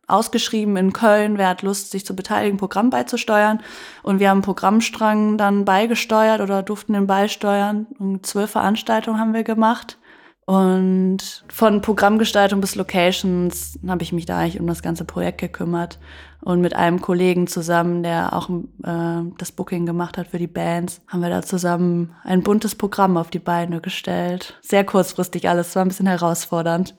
[0.07, 3.61] ausgeschrieben in Köln, wer hat Lust, sich zu beteiligen, Programm beizusteuern.
[4.03, 7.87] Und wir haben einen Programmstrang dann beigesteuert oder durften den beisteuern.
[7.99, 9.97] Und zwölf Veranstaltungen haben wir gemacht.
[10.45, 15.99] Und von Programmgestaltung bis Locations habe ich mich da eigentlich um das ganze Projekt gekümmert.
[16.41, 21.01] Und mit einem Kollegen zusammen, der auch äh, das Booking gemacht hat für die Bands,
[21.07, 24.59] haben wir da zusammen ein buntes Programm auf die Beine gestellt.
[24.61, 26.95] Sehr kurzfristig alles, war ein bisschen herausfordernd.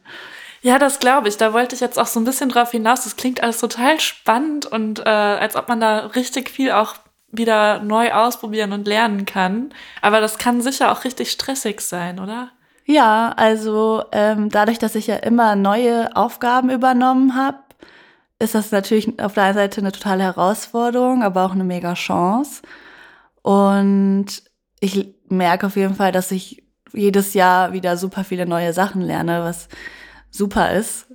[0.62, 1.36] Ja, das glaube ich.
[1.36, 3.04] Da wollte ich jetzt auch so ein bisschen drauf hinaus.
[3.04, 6.94] Das klingt alles total spannend und äh, als ob man da richtig viel auch
[7.30, 9.74] wieder neu ausprobieren und lernen kann.
[10.00, 12.50] Aber das kann sicher auch richtig stressig sein, oder?
[12.86, 17.58] Ja, also ähm, dadurch, dass ich ja immer neue Aufgaben übernommen habe,
[18.38, 22.62] ist das natürlich auf der einen Seite eine totale Herausforderung, aber auch eine mega Chance.
[23.42, 24.26] Und
[24.80, 29.42] ich merke auf jeden Fall, dass ich jedes Jahr wieder super viele neue Sachen lerne,
[29.42, 29.68] was
[30.30, 31.06] super ist.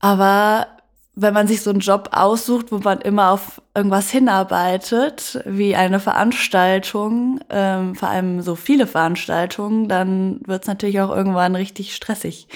[0.00, 0.68] Aber
[1.16, 6.00] wenn man sich so einen Job aussucht, wo man immer auf irgendwas hinarbeitet, wie eine
[6.00, 12.48] Veranstaltung, ähm, vor allem so viele Veranstaltungen, dann wird es natürlich auch irgendwann richtig stressig.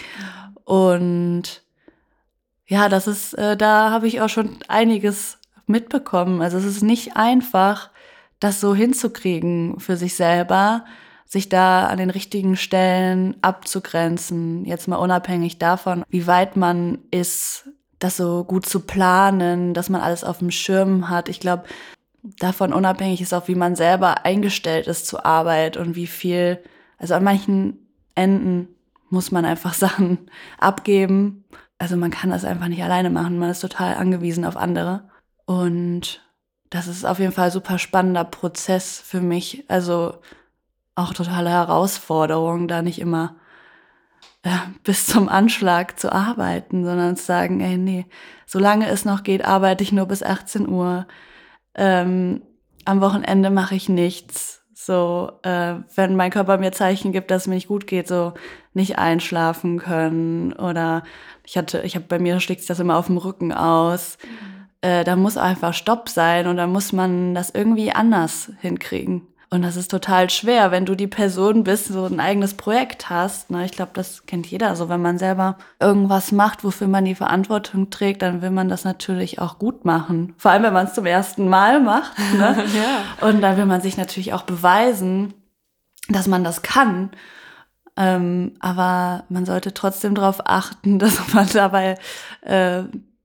[0.64, 1.62] Und
[2.66, 6.42] ja, das ist, äh, da habe ich auch schon einiges mitbekommen.
[6.42, 7.90] Also es ist nicht einfach,
[8.40, 10.84] das so hinzukriegen für sich selber,
[11.24, 14.64] sich da an den richtigen Stellen abzugrenzen.
[14.64, 17.68] Jetzt mal unabhängig davon, wie weit man ist,
[17.98, 21.28] das so gut zu planen, dass man alles auf dem Schirm hat.
[21.28, 21.64] Ich glaube,
[22.22, 26.62] davon unabhängig ist auch, wie man selber eingestellt ist zur Arbeit und wie viel,
[26.98, 28.68] also an manchen Enden
[29.11, 31.44] muss man einfach Sachen abgeben.
[31.78, 33.38] Also man kann das einfach nicht alleine machen.
[33.38, 35.08] Man ist total angewiesen auf andere.
[35.46, 36.22] Und
[36.70, 39.64] das ist auf jeden Fall ein super spannender Prozess für mich.
[39.68, 40.14] Also
[40.94, 43.37] auch totale Herausforderung, da nicht immer
[44.48, 48.06] äh, bis zum Anschlag zu arbeiten, sondern zu sagen, ey, nee,
[48.46, 51.06] solange es noch geht, arbeite ich nur bis 18 Uhr.
[51.74, 52.40] Ähm,
[52.87, 54.62] am Wochenende mache ich nichts.
[54.72, 58.32] So, äh, wenn mein Körper mir Zeichen gibt, dass es mir nicht gut geht, so
[58.72, 61.02] nicht einschlafen können oder
[61.44, 64.16] ich hatte, ich habe bei mir schlägt sich das immer auf dem Rücken aus.
[64.24, 64.68] Mhm.
[64.80, 69.27] Äh, da muss einfach Stopp sein und da muss man das irgendwie anders hinkriegen.
[69.50, 73.50] Und das ist total schwer, wenn du die Person bist, so ein eigenes Projekt hast.
[73.50, 73.64] Ne?
[73.64, 74.76] Ich glaube, das kennt jeder.
[74.76, 78.84] So, wenn man selber irgendwas macht, wofür man die Verantwortung trägt, dann will man das
[78.84, 80.34] natürlich auch gut machen.
[80.37, 82.18] Vor allem, wenn man es zum ersten Mal macht.
[82.34, 82.64] Ne?
[82.74, 83.26] ja.
[83.26, 85.32] Und dann will man sich natürlich auch beweisen,
[86.11, 87.11] dass man das kann.
[87.96, 91.96] Ähm, aber man sollte trotzdem darauf achten, dass man dabei
[92.42, 92.82] äh,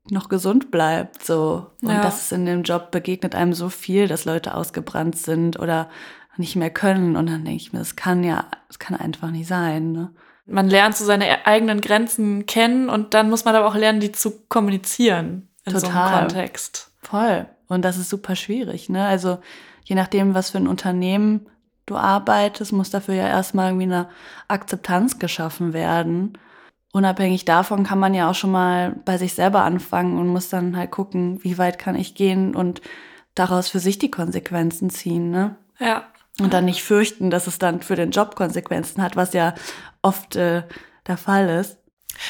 [0.09, 1.67] noch gesund bleibt, so.
[1.81, 2.01] Und ja.
[2.01, 5.89] das ist in dem Job begegnet einem so viel, dass Leute ausgebrannt sind oder
[6.37, 7.15] nicht mehr können.
[7.15, 9.91] Und dann denke ich mir, das kann ja, das kann einfach nicht sein.
[9.91, 10.11] Ne?
[10.45, 14.11] Man lernt so seine eigenen Grenzen kennen und dann muss man aber auch lernen, die
[14.11, 15.91] zu kommunizieren in Total.
[15.91, 16.91] so einem Kontext.
[17.01, 17.45] Voll.
[17.67, 19.05] Und das ist super schwierig, ne?
[19.05, 19.39] Also
[19.85, 21.47] je nachdem, was für ein Unternehmen
[21.85, 24.09] du arbeitest, muss dafür ja erstmal irgendwie eine
[24.47, 26.37] Akzeptanz geschaffen werden
[26.93, 30.77] unabhängig davon kann man ja auch schon mal bei sich selber anfangen und muss dann
[30.77, 32.81] halt gucken, wie weit kann ich gehen und
[33.35, 35.55] daraus für sich die Konsequenzen ziehen, ne?
[35.79, 36.05] Ja.
[36.39, 39.53] Und dann nicht fürchten, dass es dann für den Job Konsequenzen hat, was ja
[40.01, 40.63] oft äh,
[41.07, 41.77] der Fall ist.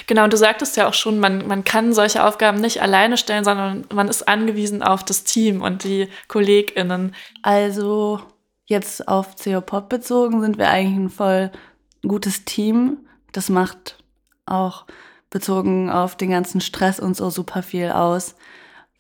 [0.08, 3.44] Genau, und du sagtest ja auch schon, man, man kann solche Aufgaben nicht alleine stellen,
[3.44, 7.14] sondern man ist angewiesen auf das Team und die KollegInnen.
[7.42, 8.22] Also
[8.66, 11.52] jetzt auf CO Pop bezogen sind wir eigentlich ein voll
[12.02, 13.00] gutes Team.
[13.34, 14.03] Das macht
[14.46, 14.86] auch
[15.30, 18.36] bezogen auf den ganzen Stress und so super viel aus.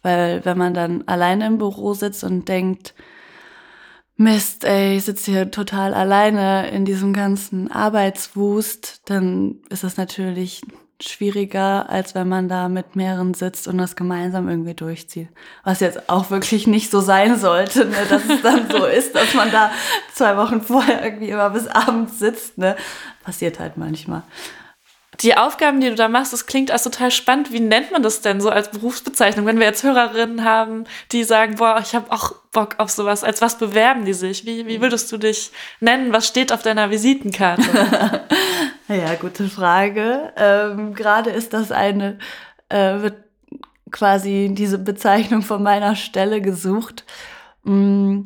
[0.01, 2.93] Weil wenn man dann alleine im Büro sitzt und denkt,
[4.15, 10.61] Mist, ey, ich sitze hier total alleine in diesem ganzen Arbeitswust, dann ist es natürlich
[11.01, 15.29] schwieriger, als wenn man da mit mehreren sitzt und das gemeinsam irgendwie durchzieht.
[15.63, 17.95] Was jetzt auch wirklich nicht so sein sollte, ne?
[18.09, 19.71] dass es dann so ist, dass man da
[20.13, 22.57] zwei Wochen vorher irgendwie immer bis abends sitzt.
[22.57, 22.75] Ne?
[23.23, 24.23] Passiert halt manchmal
[25.21, 27.51] die Aufgaben, die du da machst, das klingt als total spannend.
[27.51, 29.45] Wie nennt man das denn so als Berufsbezeichnung?
[29.45, 33.41] Wenn wir jetzt Hörerinnen haben, die sagen, boah, ich habe auch Bock auf sowas, als
[33.41, 34.45] was bewerben die sich?
[34.45, 36.13] Wie, wie würdest du dich nennen?
[36.13, 37.63] Was steht auf deiner Visitenkarte?
[38.87, 40.33] ja, gute Frage.
[40.35, 42.17] Ähm, Gerade ist das eine,
[42.69, 43.15] äh, wird
[43.91, 47.05] quasi diese Bezeichnung von meiner Stelle gesucht.
[47.63, 48.21] Mm,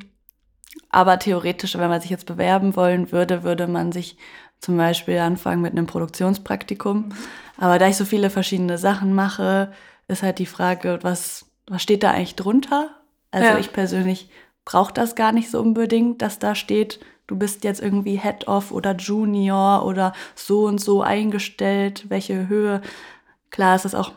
[0.89, 4.17] aber theoretisch, wenn man sich jetzt bewerben wollen würde, würde man sich
[4.59, 7.13] zum Beispiel anfangen mit einem Produktionspraktikum.
[7.57, 9.71] Aber da ich so viele verschiedene Sachen mache,
[10.07, 12.89] ist halt die Frage, was, was steht da eigentlich drunter?
[13.31, 13.57] Also ja.
[13.57, 14.29] ich persönlich
[14.65, 18.95] brauche das gar nicht so unbedingt, dass da steht, du bist jetzt irgendwie Head-Off oder
[18.95, 22.81] Junior oder so und so eingestellt, welche Höhe.
[23.49, 24.11] Klar ist das auch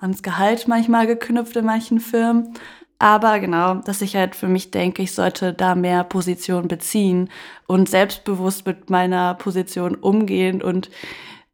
[0.00, 2.54] ans Gehalt manchmal geknüpft in manchen Firmen.
[3.04, 7.28] Aber genau, dass ich halt für mich denke, ich sollte da mehr Position beziehen
[7.66, 10.88] und selbstbewusst mit meiner Position umgehen und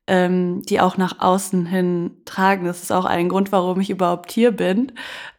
[0.07, 2.67] ähm, die auch nach außen hin tragen.
[2.67, 4.93] Das ist auch ein Grund, warum ich überhaupt hier bin,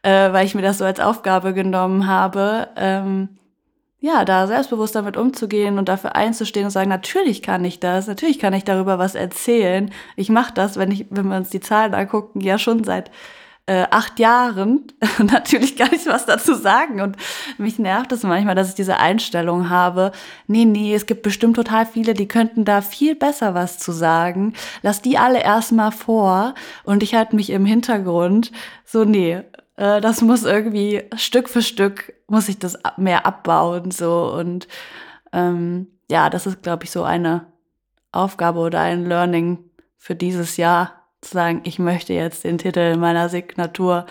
[0.04, 3.30] äh, weil ich mir das so als Aufgabe genommen habe, ähm,
[4.02, 8.38] ja, da selbstbewusst damit umzugehen und dafür einzustehen und sagen, natürlich kann ich das, natürlich
[8.38, 9.90] kann ich darüber was erzählen.
[10.18, 13.12] Ich mache das, wenn ich, wenn wir uns die Zahlen angucken, ja schon seit
[13.66, 14.88] äh, acht Jahren
[15.20, 17.02] natürlich gar nicht was dazu sagen.
[17.02, 17.18] Und
[17.58, 20.12] mich nervt es manchmal, dass ich diese Einstellung habe.
[20.48, 24.54] Nee, nee, es gibt bestimmt total viele, die könnten da viel besser was zu sagen.
[24.82, 28.52] Lass die alle erstmal vor und ich halte mich im Hintergrund.
[28.86, 29.42] So, nee,
[29.78, 33.92] äh, das muss irgendwie Stück für Stück muss ich das mehr abbauen.
[33.92, 34.68] So und
[35.34, 37.48] ähm, ja, das ist, glaube ich, so eine
[38.12, 39.60] Aufgabe oder ein Learning
[39.98, 44.06] für dieses Jahr zu sagen, ich möchte jetzt den Titel meiner Signatur,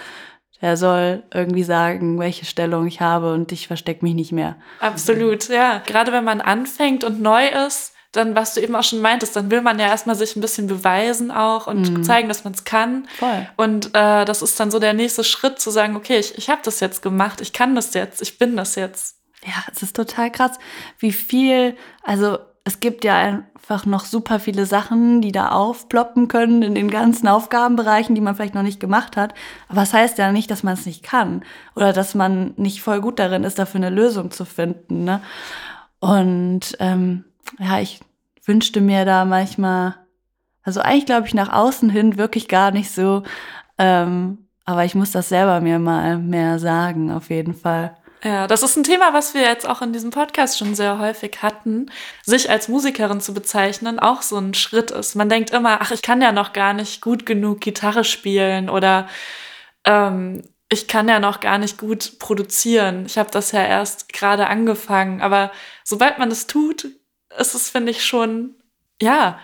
[0.61, 4.57] der soll irgendwie sagen, welche Stellung ich habe und ich verstecke mich nicht mehr.
[4.79, 5.83] Absolut, ja.
[5.87, 9.51] Gerade wenn man anfängt und neu ist, dann, was du eben auch schon meintest, dann
[9.51, 12.03] will man ja erstmal sich ein bisschen beweisen auch und mhm.
[12.03, 13.07] zeigen, dass man es kann.
[13.18, 13.49] Voll.
[13.57, 16.61] Und äh, das ist dann so der nächste Schritt, zu sagen, okay, ich, ich habe
[16.64, 19.16] das jetzt gemacht, ich kann das jetzt, ich bin das jetzt.
[19.44, 20.59] Ja, es ist total krass,
[20.99, 26.62] wie viel, also es gibt ja einfach noch super viele Sachen, die da aufploppen können
[26.62, 29.35] in den ganzen Aufgabenbereichen, die man vielleicht noch nicht gemacht hat.
[29.68, 31.42] Aber das heißt ja nicht, dass man es nicht kann
[31.75, 35.05] oder dass man nicht voll gut darin ist, dafür eine Lösung zu finden.
[35.05, 35.23] Ne?
[36.01, 37.25] Und ähm,
[37.59, 38.01] ja, ich
[38.44, 39.96] wünschte mir da manchmal,
[40.62, 43.23] also eigentlich glaube ich nach außen hin wirklich gar nicht so,
[43.79, 47.96] ähm, aber ich muss das selber mir mal mehr sagen, auf jeden Fall.
[48.22, 51.42] Ja, das ist ein Thema, was wir jetzt auch in diesem Podcast schon sehr häufig
[51.42, 51.90] hatten.
[52.24, 55.14] Sich als Musikerin zu bezeichnen, auch so ein Schritt ist.
[55.14, 59.09] Man denkt immer, ach, ich kann ja noch gar nicht gut genug Gitarre spielen oder
[59.85, 63.04] ähm, ich kann ja noch gar nicht gut produzieren.
[63.06, 65.20] Ich habe das ja erst gerade angefangen.
[65.20, 65.50] Aber
[65.83, 66.87] sobald man es tut,
[67.38, 68.54] ist es, finde ich, schon,
[69.00, 69.40] ja.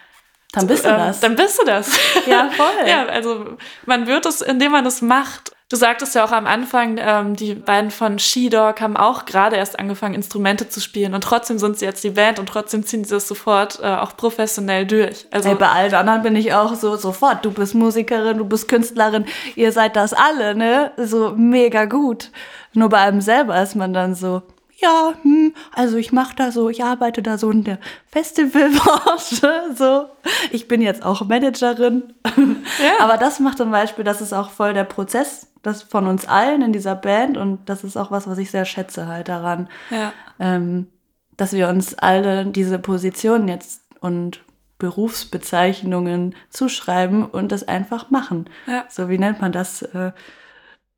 [0.52, 1.20] Dann bist du äh, das.
[1.20, 1.98] Dann bist du das.
[2.26, 2.86] Ja, voll.
[2.86, 5.55] ja, also man wird es, indem man es macht.
[5.68, 9.80] Du sagtest ja auch am Anfang, ähm, die beiden von She-Dog haben auch gerade erst
[9.80, 13.14] angefangen, Instrumente zu spielen und trotzdem sind sie jetzt die Band und trotzdem ziehen sie
[13.14, 15.26] das sofort äh, auch professionell durch.
[15.32, 18.68] Also hey, bei allen anderen bin ich auch so sofort, du bist Musikerin, du bist
[18.68, 19.24] Künstlerin,
[19.56, 20.92] ihr seid das alle, ne?
[20.98, 22.30] So mega gut.
[22.72, 24.42] Nur bei einem selber ist man dann so,
[24.78, 30.06] ja, hm, also ich mache da so, ich arbeite da so in der Festivalbranche, so.
[30.50, 32.14] Ich bin jetzt auch Managerin.
[32.24, 33.04] Ja.
[33.04, 36.62] Aber das macht zum Beispiel, das ist auch voll der Prozess, das von uns allen
[36.62, 40.12] in dieser Band und das ist auch was, was ich sehr schätze halt daran, ja.
[40.38, 40.88] ähm,
[41.36, 44.40] dass wir uns alle diese Positionen jetzt und
[44.78, 48.50] Berufsbezeichnungen zuschreiben und das einfach machen.
[48.66, 48.84] Ja.
[48.90, 49.82] So, wie nennt man das?
[49.82, 50.12] Äh,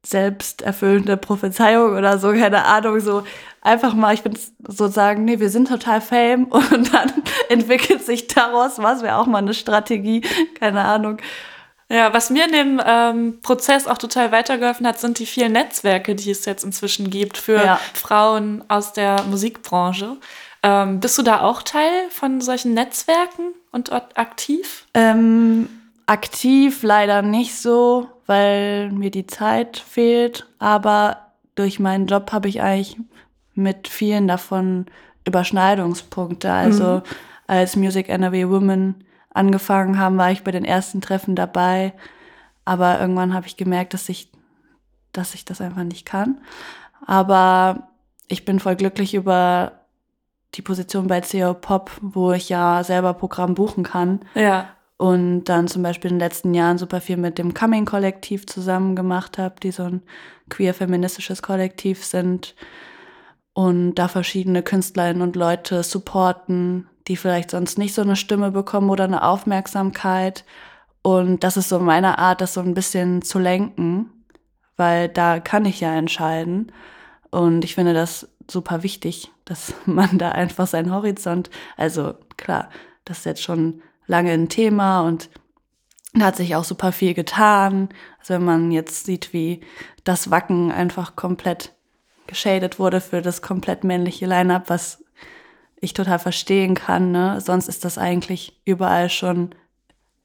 [0.08, 3.24] selbsterfüllende Prophezeiung oder so, keine Ahnung, so
[3.60, 7.12] einfach mal, ich würde so sagen, nee, wir sind total fame und dann
[7.48, 10.22] entwickelt sich daraus was, wäre auch mal eine Strategie,
[10.58, 11.18] keine Ahnung.
[11.90, 16.14] Ja, was mir in dem ähm, Prozess auch total weitergeholfen hat, sind die vielen Netzwerke,
[16.14, 17.80] die es jetzt inzwischen gibt für ja.
[17.94, 20.18] Frauen aus der Musikbranche.
[20.62, 24.84] Ähm, bist du da auch Teil von solchen Netzwerken und aktiv?
[24.92, 25.70] Ähm,
[26.04, 30.46] aktiv leider nicht so, weil mir die Zeit fehlt.
[30.58, 32.98] Aber durch meinen Job habe ich eigentlich
[33.54, 34.86] mit vielen davon
[35.26, 36.52] Überschneidungspunkte.
[36.52, 37.02] Also mhm.
[37.46, 41.94] als Music NRW Women angefangen haben, war ich bei den ersten Treffen dabei.
[42.64, 44.30] Aber irgendwann habe ich gemerkt, dass ich,
[45.12, 46.38] dass ich das einfach nicht kann.
[47.06, 47.88] Aber
[48.28, 49.72] ich bin voll glücklich über
[50.54, 54.20] die Position bei CO Pop, wo ich ja selber Programm buchen kann.
[54.34, 54.68] Ja.
[54.98, 59.38] Und dann zum Beispiel in den letzten Jahren super viel mit dem Coming-Kollektiv zusammen gemacht
[59.38, 60.02] habe, die so ein
[60.50, 62.56] queer-feministisches Kollektiv sind.
[63.52, 68.90] Und da verschiedene Künstlerinnen und Leute supporten, die vielleicht sonst nicht so eine Stimme bekommen
[68.90, 70.44] oder eine Aufmerksamkeit.
[71.02, 74.10] Und das ist so meine Art, das so ein bisschen zu lenken,
[74.76, 76.72] weil da kann ich ja entscheiden.
[77.30, 82.68] Und ich finde das super wichtig, dass man da einfach seinen Horizont, also klar,
[83.04, 85.30] das ist jetzt schon lange ein Thema und
[86.14, 87.90] da hat sich auch super viel getan.
[88.18, 89.60] Also wenn man jetzt sieht, wie
[90.02, 91.74] das Wacken einfach komplett
[92.26, 95.04] geschadet wurde für das komplett männliche Line-up, was
[95.80, 97.12] ich total verstehen kann.
[97.12, 97.40] Ne?
[97.40, 99.54] Sonst ist das eigentlich überall schon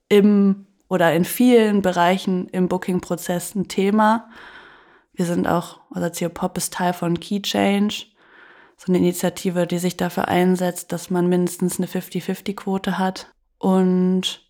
[0.09, 4.29] im oder in vielen Bereichen im Booking-Prozess ein Thema.
[5.13, 8.05] Wir sind auch, also CO Pop ist Teil von Key Change,
[8.77, 13.33] so eine Initiative, die sich dafür einsetzt, dass man mindestens eine 50-50-Quote hat.
[13.63, 14.45] Und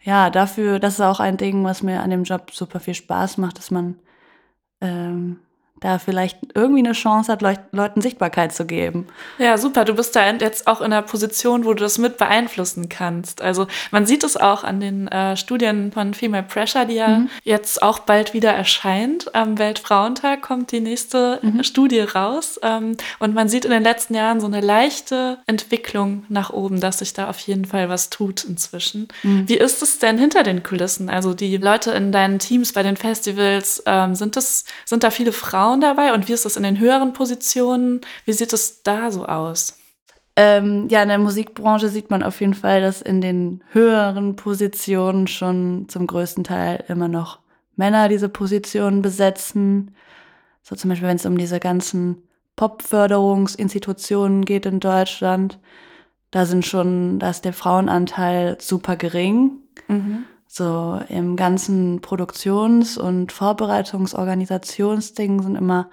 [0.00, 3.36] ja, dafür, das ist auch ein Ding, was mir an dem Job super viel Spaß
[3.36, 4.00] macht, dass man
[4.80, 5.40] ähm,
[5.80, 9.06] da vielleicht irgendwie eine Chance hat, Leuch Leuten Sichtbarkeit zu geben.
[9.38, 9.84] Ja, super.
[9.84, 13.42] Du bist da jetzt auch in einer Position, wo du das mit beeinflussen kannst.
[13.42, 17.30] Also man sieht es auch an den äh, Studien von Female Pressure, die ja mhm.
[17.42, 19.34] jetzt auch bald wieder erscheint.
[19.34, 21.62] Am Weltfrauentag kommt die nächste mhm.
[21.64, 22.58] Studie raus.
[22.62, 27.00] Ähm, und man sieht in den letzten Jahren so eine leichte Entwicklung nach oben, dass
[27.00, 29.08] sich da auf jeden Fall was tut inzwischen.
[29.22, 29.48] Mhm.
[29.48, 31.10] Wie ist es denn hinter den Kulissen?
[31.10, 35.32] Also die Leute in deinen Teams bei den Festivals, ähm, sind, das, sind da viele
[35.32, 35.73] Frauen?
[35.74, 38.00] Frauen dabei und wie ist das in den höheren Positionen?
[38.24, 39.78] Wie sieht es da so aus?
[40.36, 45.26] Ähm, ja, in der Musikbranche sieht man auf jeden Fall, dass in den höheren Positionen
[45.26, 47.40] schon zum größten Teil immer noch
[47.76, 49.96] Männer diese Positionen besetzen.
[50.62, 52.22] So zum Beispiel, wenn es um diese ganzen
[52.56, 55.58] Popförderungsinstitutionen geht in Deutschland,
[56.30, 59.58] da sind schon, da ist der Frauenanteil super gering.
[59.88, 60.24] Mhm.
[60.56, 65.90] So im ganzen Produktions- und Vorbereitungsorganisationsding sind immer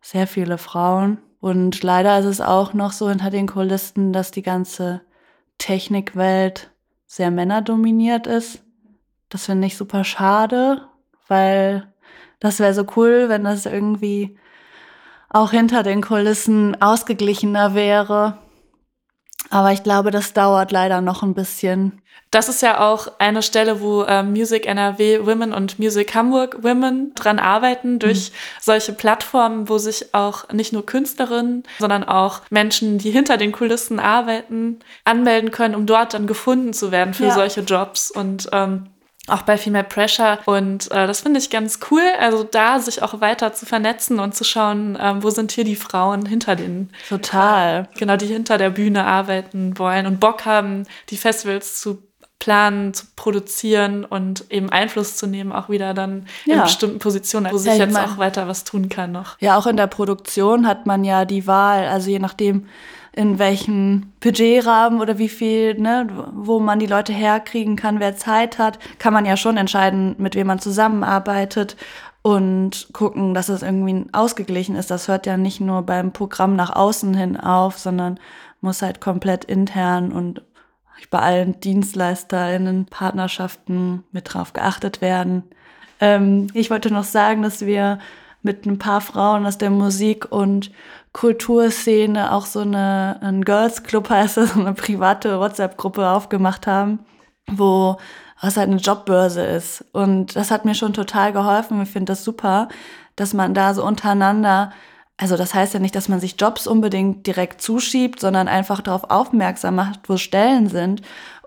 [0.00, 1.18] sehr viele Frauen.
[1.40, 5.00] Und leider ist es auch noch so hinter den Kulissen, dass die ganze
[5.58, 6.70] Technikwelt
[7.08, 8.62] sehr männerdominiert ist.
[9.28, 10.82] Das finde ich super schade,
[11.26, 11.92] weil
[12.38, 14.38] das wäre so cool, wenn das irgendwie
[15.30, 18.38] auch hinter den Kulissen ausgeglichener wäre.
[19.50, 22.02] Aber ich glaube, das dauert leider noch ein bisschen.
[22.30, 27.14] Das ist ja auch eine Stelle, wo äh, Music NRW Women und Music Hamburg Women
[27.14, 28.34] dran arbeiten, durch mhm.
[28.60, 34.00] solche Plattformen, wo sich auch nicht nur Künstlerinnen, sondern auch Menschen, die hinter den Kulissen
[34.00, 37.34] arbeiten, anmelden können, um dort dann gefunden zu werden für ja.
[37.34, 38.10] solche Jobs.
[38.10, 38.88] Und ähm,
[39.26, 40.38] auch bei Female Pressure.
[40.46, 44.34] Und äh, das finde ich ganz cool, also da sich auch weiter zu vernetzen und
[44.34, 46.90] zu schauen, ähm, wo sind hier die Frauen hinter den.
[47.08, 47.88] Total.
[47.92, 52.02] Äh, genau, die hinter der Bühne arbeiten wollen und Bock haben, die Festivals zu
[52.38, 56.56] planen, zu produzieren und eben Einfluss zu nehmen, auch wieder dann ja.
[56.56, 59.40] in bestimmten Positionen, wo sich ja, jetzt mein, auch weiter was tun kann noch.
[59.40, 62.66] Ja, auch in der Produktion hat man ja die Wahl, also je nachdem,
[63.16, 68.58] in welchen Budgetrahmen oder wie viel, ne, wo man die Leute herkriegen kann, wer Zeit
[68.58, 71.76] hat, kann man ja schon entscheiden, mit wem man zusammenarbeitet
[72.20, 74.90] und gucken, dass es irgendwie ausgeglichen ist.
[74.90, 78.20] Das hört ja nicht nur beim Programm nach außen hin auf, sondern
[78.60, 80.42] muss halt komplett intern und
[81.10, 85.44] bei allen DienstleisterInnen, Partnerschaften mit drauf geachtet werden.
[86.00, 87.98] Ähm, ich wollte noch sagen, dass wir
[88.46, 90.70] mit ein paar Frauen aus der Musik- und
[91.12, 97.00] Kulturszene auch so eine, ein Girls Club heißt das, so eine private WhatsApp-Gruppe aufgemacht haben,
[97.50, 97.98] wo
[98.40, 99.84] was halt eine Jobbörse ist.
[99.92, 101.80] Und das hat mir schon total geholfen.
[101.82, 102.68] Ich finde das super,
[103.16, 104.72] dass man da so untereinander,
[105.16, 109.10] also das heißt ja nicht, dass man sich Jobs unbedingt direkt zuschiebt, sondern einfach darauf
[109.10, 111.00] aufmerksam macht, wo Stellen sind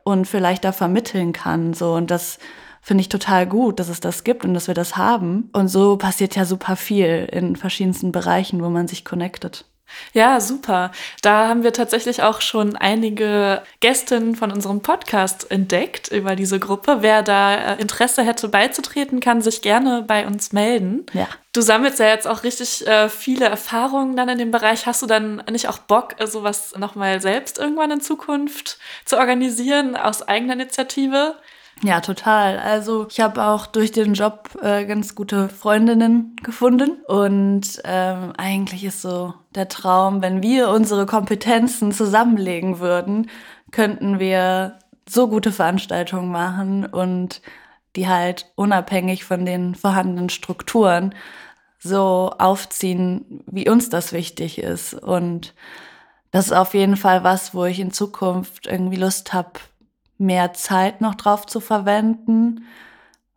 [0.03, 1.75] und vielleicht da vermitteln kann.
[1.75, 2.39] So und das
[2.81, 5.49] finde ich total gut, dass es das gibt und dass wir das haben.
[5.53, 9.65] Und so passiert ja super viel in verschiedensten Bereichen, wo man sich connectet.
[10.13, 10.91] Ja, super.
[11.21, 16.97] Da haben wir tatsächlich auch schon einige Gästinnen von unserem Podcast entdeckt über diese Gruppe.
[17.01, 21.05] Wer da äh, Interesse hätte beizutreten, kann sich gerne bei uns melden.
[21.13, 21.27] Ja.
[21.53, 24.85] Du sammelst ja jetzt auch richtig äh, viele Erfahrungen dann in dem Bereich.
[24.85, 29.95] Hast du dann nicht auch Bock, äh, sowas nochmal selbst irgendwann in Zukunft zu organisieren
[29.95, 31.35] aus eigener Initiative?
[31.81, 32.59] Ja, total.
[32.59, 38.83] Also ich habe auch durch den Job äh, ganz gute Freundinnen gefunden und ähm, eigentlich
[38.83, 43.29] ist so der Traum, wenn wir unsere Kompetenzen zusammenlegen würden,
[43.71, 47.41] könnten wir so gute Veranstaltungen machen und
[47.95, 51.15] die halt unabhängig von den vorhandenen Strukturen
[51.79, 54.93] so aufziehen, wie uns das wichtig ist.
[54.93, 55.55] Und
[56.31, 59.53] das ist auf jeden Fall was, wo ich in Zukunft irgendwie Lust habe,
[60.19, 62.65] mehr Zeit noch drauf zu verwenden.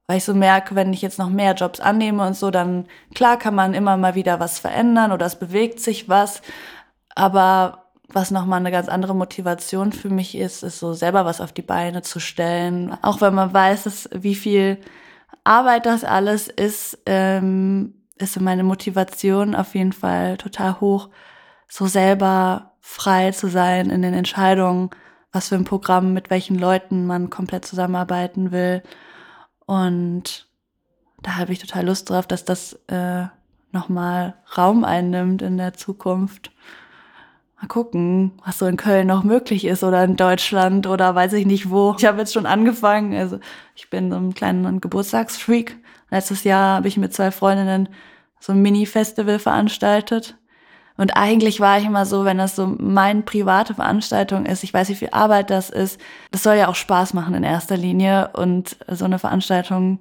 [0.06, 3.38] Weil ich so merke, wenn ich jetzt noch mehr Jobs annehme und so, dann klar
[3.38, 6.42] kann man immer mal wieder was verändern oder es bewegt sich was.
[7.14, 11.52] Aber was nochmal eine ganz andere Motivation für mich ist, ist so selber was auf
[11.52, 12.96] die Beine zu stellen.
[13.02, 14.78] Auch wenn man weiß, dass, wie viel
[15.44, 21.08] Arbeit das alles ist, ähm, ist meine Motivation auf jeden Fall total hoch,
[21.68, 24.90] so selber frei zu sein in den Entscheidungen
[25.32, 28.82] was für ein Programm, mit welchen Leuten man komplett zusammenarbeiten will.
[29.66, 30.46] Und
[31.22, 33.24] da habe ich total Lust drauf, dass das äh,
[33.72, 36.52] nochmal Raum einnimmt in der Zukunft.
[37.60, 41.46] Mal gucken, was so in Köln noch möglich ist oder in Deutschland oder weiß ich
[41.46, 41.94] nicht wo.
[41.96, 43.38] Ich habe jetzt schon angefangen, also
[43.74, 45.76] ich bin so ein kleiner Geburtstagsfreak.
[46.10, 47.88] Letztes Jahr habe ich mit zwei Freundinnen
[48.40, 50.36] so ein Mini-Festival veranstaltet.
[50.96, 54.88] Und eigentlich war ich immer so, wenn das so meine private Veranstaltung ist, ich weiß,
[54.90, 56.00] wie viel Arbeit das ist.
[56.30, 58.30] Das soll ja auch Spaß machen in erster Linie.
[58.34, 60.00] Und so eine Veranstaltung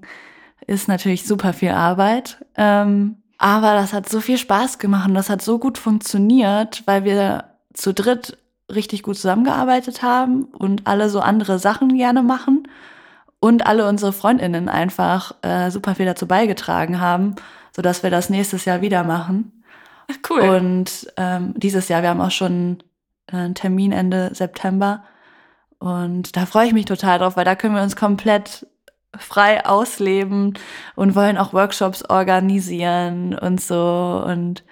[0.67, 2.37] ist natürlich super viel Arbeit.
[2.55, 7.03] Ähm, aber das hat so viel Spaß gemacht und das hat so gut funktioniert, weil
[7.03, 8.37] wir zu dritt
[8.69, 12.67] richtig gut zusammengearbeitet haben und alle so andere Sachen gerne machen
[13.39, 17.35] und alle unsere Freundinnen einfach äh, super viel dazu beigetragen haben,
[17.75, 19.60] sodass wir das nächstes Jahr wieder machen.
[20.29, 20.41] Cool.
[20.41, 22.83] Und ähm, dieses Jahr, wir haben auch schon
[23.27, 25.03] äh, einen Termin Ende September.
[25.79, 28.67] Und da freue ich mich total drauf, weil da können wir uns komplett
[29.17, 30.53] frei ausleben
[30.95, 34.63] und wollen auch Workshops organisieren und so und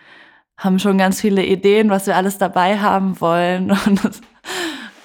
[0.55, 3.71] haben schon ganz viele Ideen, was wir alles dabei haben wollen.
[3.85, 4.21] Und das,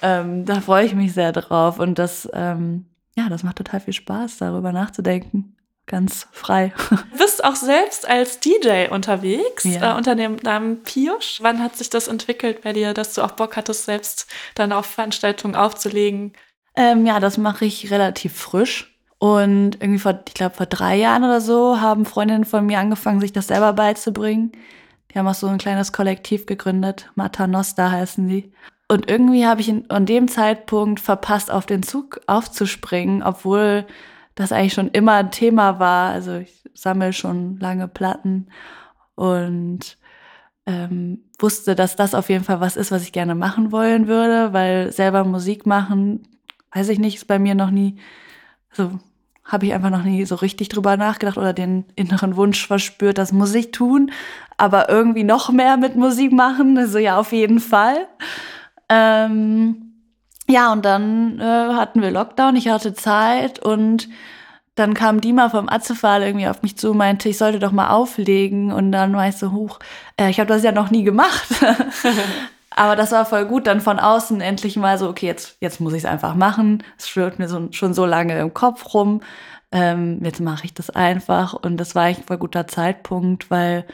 [0.01, 1.79] ähm, da freue ich mich sehr drauf.
[1.79, 5.54] Und das, ähm, ja, das macht total viel Spaß, darüber nachzudenken
[5.87, 6.73] ganz frei.
[6.89, 9.93] Du bist auch selbst als DJ unterwegs ja.
[9.93, 11.39] äh, unter dem Namen Piosch.
[11.41, 14.85] Wann hat sich das entwickelt bei dir, dass du auch Bock hattest, selbst dann auf
[14.85, 16.33] Veranstaltungen aufzulegen?
[16.75, 18.95] Ähm, ja, das mache ich relativ frisch.
[19.17, 23.21] Und irgendwie vor, ich glaube, vor drei Jahren oder so haben Freundinnen von mir angefangen,
[23.21, 24.51] sich das selber beizubringen.
[25.11, 27.09] Die haben auch so ein kleines Kollektiv gegründet.
[27.15, 28.51] Mata Nostra heißen die.
[28.87, 33.87] Und irgendwie habe ich an dem Zeitpunkt verpasst, auf den Zug aufzuspringen, obwohl
[34.35, 36.11] das eigentlich schon immer ein Thema war.
[36.11, 38.47] Also ich sammle schon lange Platten
[39.15, 39.97] und
[40.65, 44.53] ähm, wusste, dass das auf jeden Fall was ist, was ich gerne machen wollen würde,
[44.53, 46.27] weil selber Musik machen,
[46.73, 47.97] weiß ich nicht, ist bei mir noch nie,
[48.71, 48.99] so
[49.43, 53.31] habe ich einfach noch nie so richtig drüber nachgedacht oder den inneren Wunsch verspürt, das
[53.31, 54.11] muss ich tun,
[54.57, 58.07] aber irgendwie noch mehr mit Musik machen, also ja, auf jeden Fall.
[58.89, 59.84] Ähm,
[60.47, 64.07] ja, und dann äh, hatten wir Lockdown, ich hatte Zeit und
[64.75, 67.89] dann kam Dima vom Atzefall irgendwie auf mich zu und meinte, ich sollte doch mal
[67.91, 68.73] auflegen.
[68.73, 69.79] Und dann war ich so, hoch,
[70.17, 71.47] äh, ich habe das ja noch nie gemacht.
[72.75, 75.93] Aber das war voll gut, dann von außen endlich mal so, okay, jetzt, jetzt muss
[75.93, 76.83] ich es einfach machen.
[76.97, 79.21] Es schwirrt mir so, schon so lange im Kopf rum.
[79.71, 81.53] Ähm, jetzt mache ich das einfach.
[81.53, 83.85] Und das war eigentlich ein voll guter Zeitpunkt, weil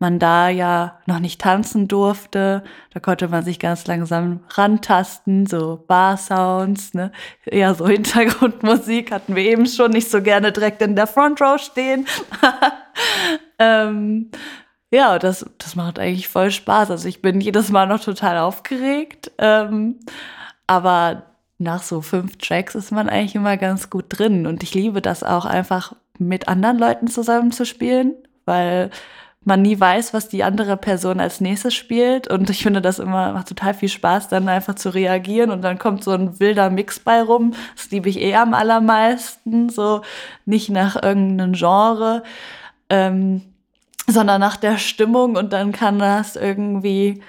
[0.00, 2.64] man da ja noch nicht tanzen durfte.
[2.92, 7.12] Da konnte man sich ganz langsam rantasten, so Bar-Sounds, ne?
[7.44, 11.60] eher so Hintergrundmusik hatten wir eben schon, nicht so gerne direkt in der Front Row
[11.60, 12.06] stehen.
[13.58, 14.30] ähm,
[14.90, 16.90] ja, das, das macht eigentlich voll Spaß.
[16.90, 19.30] Also ich bin jedes Mal noch total aufgeregt.
[19.38, 20.00] Ähm,
[20.66, 21.24] aber
[21.58, 24.46] nach so fünf Tracks ist man eigentlich immer ganz gut drin.
[24.46, 28.14] Und ich liebe das auch einfach mit anderen Leuten zusammen zu spielen,
[28.46, 28.90] weil
[29.44, 32.28] man nie weiß, was die andere Person als nächstes spielt.
[32.28, 35.78] Und ich finde das immer macht total viel Spaß, dann einfach zu reagieren und dann
[35.78, 37.54] kommt so ein wilder Mix bei rum.
[37.74, 40.02] Das liebe ich eh am allermeisten, so
[40.44, 42.22] nicht nach irgendeinem Genre,
[42.90, 43.42] ähm,
[44.06, 47.22] sondern nach der Stimmung und dann kann das irgendwie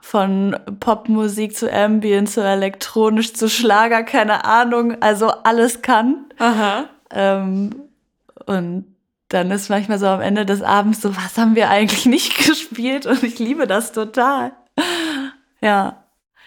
[0.00, 6.26] von Popmusik zu Ambient zu elektronisch zu Schlager, keine Ahnung, also alles kann.
[6.38, 6.84] Aha.
[7.10, 7.74] Ähm,
[8.46, 8.84] und
[9.28, 13.06] dann ist manchmal so am Ende des Abends so, was haben wir eigentlich nicht gespielt?
[13.06, 14.52] Und ich liebe das total.
[15.60, 16.04] Ja.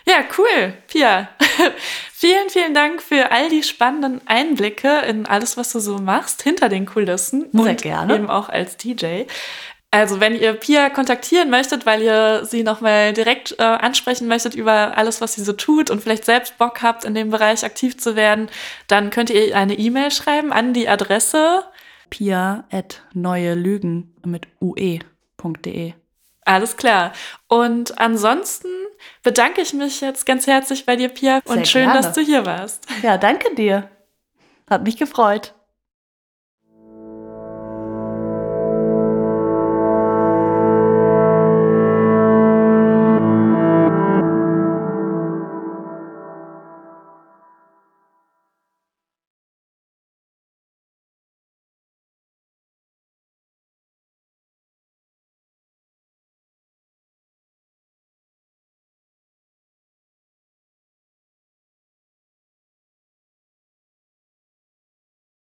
[0.07, 1.29] Ja, cool, Pia.
[2.11, 6.69] vielen, vielen Dank für all die spannenden Einblicke in alles, was du so machst, hinter
[6.69, 7.47] den Kulissen.
[7.51, 8.15] Sehr und gerne.
[8.15, 9.25] Eben auch als DJ.
[9.93, 14.97] Also, wenn ihr Pia kontaktieren möchtet, weil ihr sie nochmal direkt äh, ansprechen möchtet über
[14.97, 18.15] alles, was sie so tut und vielleicht selbst Bock habt, in dem Bereich aktiv zu
[18.15, 18.49] werden,
[18.87, 21.65] dann könnt ihr eine E-Mail schreiben an die Adresse
[22.11, 25.93] pia at neue Lügen mit ue.de.
[26.45, 27.13] Alles klar.
[27.47, 28.67] Und ansonsten
[29.23, 32.01] bedanke ich mich jetzt ganz herzlich bei dir, Pia, und schön, gerne.
[32.01, 32.85] dass du hier warst.
[33.01, 33.89] Ja, danke dir.
[34.69, 35.55] Hat mich gefreut.